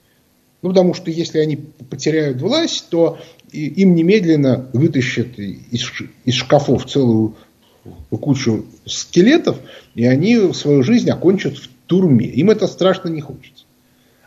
Ну, 0.63 0.71
потому 0.71 0.95
что 0.95 1.11
если 1.11 1.39
они 1.39 1.57
потеряют 1.57 2.41
власть, 2.41 2.87
то 2.89 3.19
им 3.53 3.95
немедленно 3.95 4.67
вытащат 4.73 5.39
из, 5.39 5.93
из 6.25 6.35
шкафов 6.35 6.87
целую 6.87 7.37
кучу 8.11 8.65
скелетов, 8.87 9.59
и 9.95 10.07
они 10.07 10.55
свою 10.55 10.83
жизнь 10.83 11.11
окончат 11.11 11.59
в 11.59 11.69
турме. 11.87 12.27
Им 12.29 12.51
это 12.51 12.67
страшно 12.67 13.11
не 13.11 13.21
хочется. 13.21 13.67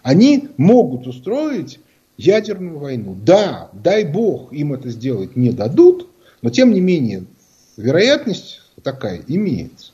Они 0.04 0.50
могут 0.58 1.08
устроить 1.08 1.80
ядерную 2.18 2.78
войну. 2.78 3.18
Да, 3.26 3.72
дай 3.74 4.06
бог 4.06 4.54
им 4.54 4.74
это 4.74 4.90
сделать 4.90 5.36
не 5.36 5.50
дадут, 5.50 6.08
но 6.44 6.52
тем 6.52 6.72
не 6.72 6.82
менее 6.82 7.24
вероятность 7.78 8.62
такая 8.84 9.22
имеется. 9.28 9.87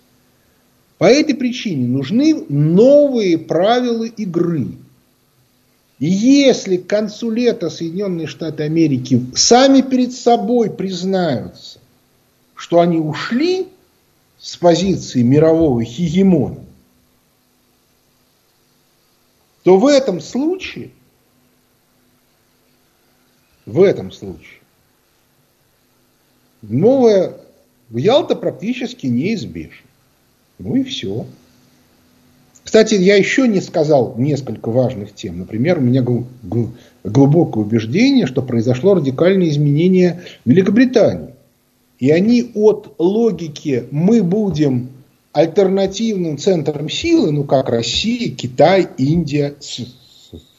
По 0.98 1.06
этой 1.06 1.36
причине 1.36 1.88
нужны 1.88 2.46
новые 2.50 3.38
правила 3.38 4.06
игры. 4.06 4.68
И 6.00 6.06
если 6.06 6.78
к 6.78 6.88
концу 6.88 7.30
лета 7.32 7.70
Соединенные 7.70 8.28
Штаты 8.28 8.64
Америки 8.64 9.26
сами 9.34 9.82
перед 9.82 10.14
собой 10.14 10.70
признаются, 10.70 11.80
что 12.56 12.80
они 12.80 13.00
ушли 13.00 13.68
с 14.40 14.58
позиции 14.58 15.22
мирового 15.22 15.84
хегемона, 15.84 16.64
то 19.64 19.78
в 19.78 19.88
этом 19.88 20.20
случае, 20.20 20.92
в 23.66 23.82
этом 23.82 24.12
случае, 24.12 24.60
новая 26.62 27.38
Ялта 27.90 28.36
практически 28.36 29.08
неизбежна. 29.08 29.88
Ну 30.60 30.76
и 30.76 30.84
все. 30.84 31.26
Кстати, 32.64 32.96
я 32.96 33.16
еще 33.16 33.48
не 33.48 33.62
сказал 33.62 34.16
несколько 34.18 34.70
важных 34.70 35.14
тем. 35.14 35.40
Например, 35.40 35.80
у 35.80 35.82
меня 35.82 36.04
глубокое 37.04 37.64
убеждение, 37.64 38.26
что 38.26 38.42
произошло 38.42 38.96
радикальное 38.96 39.50
изменение 39.50 40.22
Великобритании. 40.46 41.34
И 42.00 42.10
они 42.10 42.52
от 42.56 42.96
логики 42.98 43.84
«мы 43.92 44.24
будем 44.24 44.90
альтернативным 45.34 46.38
центром 46.38 46.90
силы, 46.90 47.32
ну 47.32 47.44
как 47.44 47.70
Россия, 47.70 48.30
Китай, 48.32 48.88
Индия, 48.98 49.56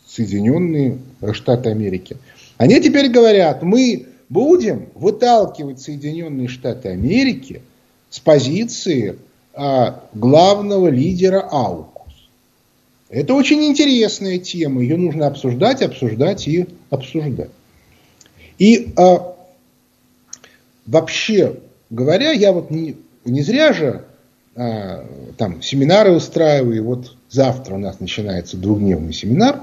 Соединенные 0.06 0.98
Штаты 1.32 1.70
Америки. 1.70 2.16
Они 2.56 2.80
теперь 2.80 3.10
говорят, 3.10 3.62
мы 3.62 4.06
будем 4.28 4.88
выталкивать 4.94 5.80
Соединенные 5.80 6.48
Штаты 6.48 6.90
Америки 6.90 7.62
с 8.10 8.20
позиции 8.20 9.16
главного 9.56 10.88
лидера 10.88 11.48
АУКУС. 11.50 12.28
Это 13.08 13.34
очень 13.34 13.64
интересная 13.64 14.38
тема, 14.38 14.82
ее 14.82 14.96
нужно 14.96 15.26
обсуждать, 15.26 15.82
обсуждать 15.82 16.48
и 16.48 16.66
обсуждать. 16.90 17.50
И 18.58 18.92
а, 18.96 19.36
вообще 20.86 21.60
говоря, 21.90 22.32
я 22.32 22.52
вот 22.52 22.70
не, 22.70 22.96
не 23.24 23.42
зря 23.42 23.72
же 23.72 24.04
а, 24.56 25.06
там 25.36 25.62
семинары 25.62 26.12
устраиваю. 26.12 26.76
И 26.76 26.80
вот 26.80 27.16
завтра 27.28 27.74
у 27.74 27.78
нас 27.78 28.00
начинается 28.00 28.56
двухдневный 28.56 29.12
семинар 29.12 29.62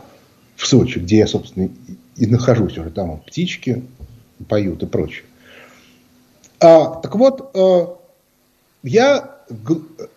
в 0.56 0.66
Сочи, 0.66 1.00
где 1.00 1.20
я, 1.20 1.28
собственно, 1.28 1.70
и 2.16 2.26
нахожусь 2.28 2.78
уже. 2.78 2.90
Там 2.90 3.20
птички 3.20 3.84
поют 4.48 4.84
и 4.84 4.86
прочее. 4.86 5.26
А, 6.60 6.96
так 7.02 7.16
вот, 7.16 7.52
а, 7.56 7.98
я 8.84 9.41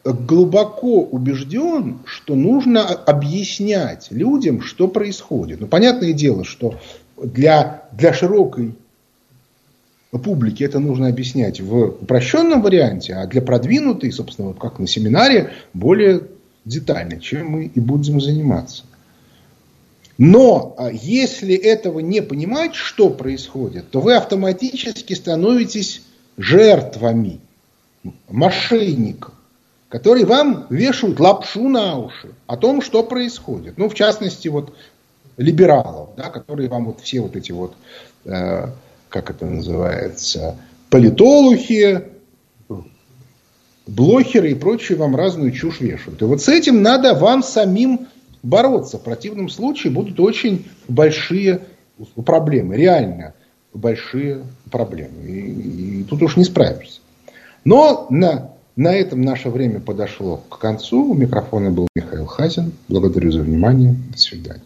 глубоко 0.05 1.03
убежден, 1.03 1.99
что 2.05 2.35
нужно 2.35 2.87
объяснять 2.87 4.09
людям, 4.11 4.61
что 4.61 4.89
происходит. 4.89 5.61
Ну, 5.61 5.66
понятное 5.66 6.12
дело, 6.12 6.45
что 6.45 6.78
для, 7.16 7.85
для 7.93 8.12
широкой 8.12 8.74
публике 10.11 10.64
это 10.64 10.78
нужно 10.78 11.09
объяснять 11.09 11.61
в 11.61 11.74
упрощенном 12.03 12.62
варианте, 12.62 13.14
а 13.14 13.26
для 13.26 13.43
продвинутой, 13.43 14.12
собственно, 14.12 14.49
вот 14.49 14.59
как 14.59 14.78
на 14.78 14.87
семинаре, 14.87 15.51
более 15.72 16.22
детально, 16.64 17.20
чем 17.20 17.49
мы 17.49 17.64
и 17.66 17.80
будем 17.80 18.20
заниматься. 18.20 18.85
Но 20.16 20.74
а, 20.78 20.91
если 20.93 21.55
этого 21.55 21.99
не 21.99 22.22
понимать, 22.22 22.74
что 22.74 23.11
происходит, 23.11 23.91
то 23.91 24.01
вы 24.01 24.14
автоматически 24.14 25.14
становитесь 25.14 26.03
жертвами 26.37 27.41
мошенников, 28.28 29.32
которые 29.88 30.26
вам 30.26 30.66
вешают 30.70 31.20
лапшу 31.20 31.68
на 31.68 31.98
уши 31.98 32.30
о 32.46 32.57
том, 32.57 32.82
что 32.82 33.02
происходит. 33.02 33.78
Ну, 33.78 33.88
в 33.88 33.94
частности, 33.94 34.48
вот 34.48 34.74
либералов, 35.36 36.11
да, 36.16 36.30
которые 36.30 36.68
вам 36.68 36.86
вот 36.86 37.00
все 37.00 37.20
вот 37.20 37.36
эти 37.36 37.52
вот 37.52 37.74
э, 38.24 38.68
как 39.14 39.30
это 39.30 39.46
называется, 39.46 40.57
политологи, 40.90 42.02
блогеры 43.86 44.50
и 44.50 44.55
прочие 44.55 44.98
вам 44.98 45.14
разную 45.14 45.52
чушь 45.52 45.80
вешают. 45.80 46.20
И 46.20 46.24
вот 46.24 46.42
с 46.42 46.48
этим 46.48 46.82
надо 46.82 47.14
вам 47.14 47.44
самим 47.44 48.09
бороться. 48.42 48.98
В 48.98 49.05
противном 49.05 49.48
случае 49.48 49.92
будут 49.92 50.18
очень 50.18 50.66
большие 50.88 51.61
проблемы, 52.24 52.76
реально 52.76 53.34
большие 53.72 54.44
проблемы. 54.70 55.22
И, 55.26 56.00
и 56.00 56.05
тут 56.05 56.22
уж 56.22 56.36
не 56.36 56.44
справишься. 56.44 57.00
Но 57.65 58.07
на, 58.11 58.53
на 58.77 58.95
этом 58.95 59.23
наше 59.23 59.51
время 59.51 59.81
подошло 59.81 60.43
к 60.49 60.59
концу. 60.59 61.11
У 61.11 61.15
микрофона 61.15 61.71
был 61.71 61.89
Михаил 61.95 62.27
Хазин. 62.27 62.73
Благодарю 62.89 63.33
за 63.33 63.41
внимание. 63.41 63.97
До 64.11 64.19
свидания. 64.19 64.62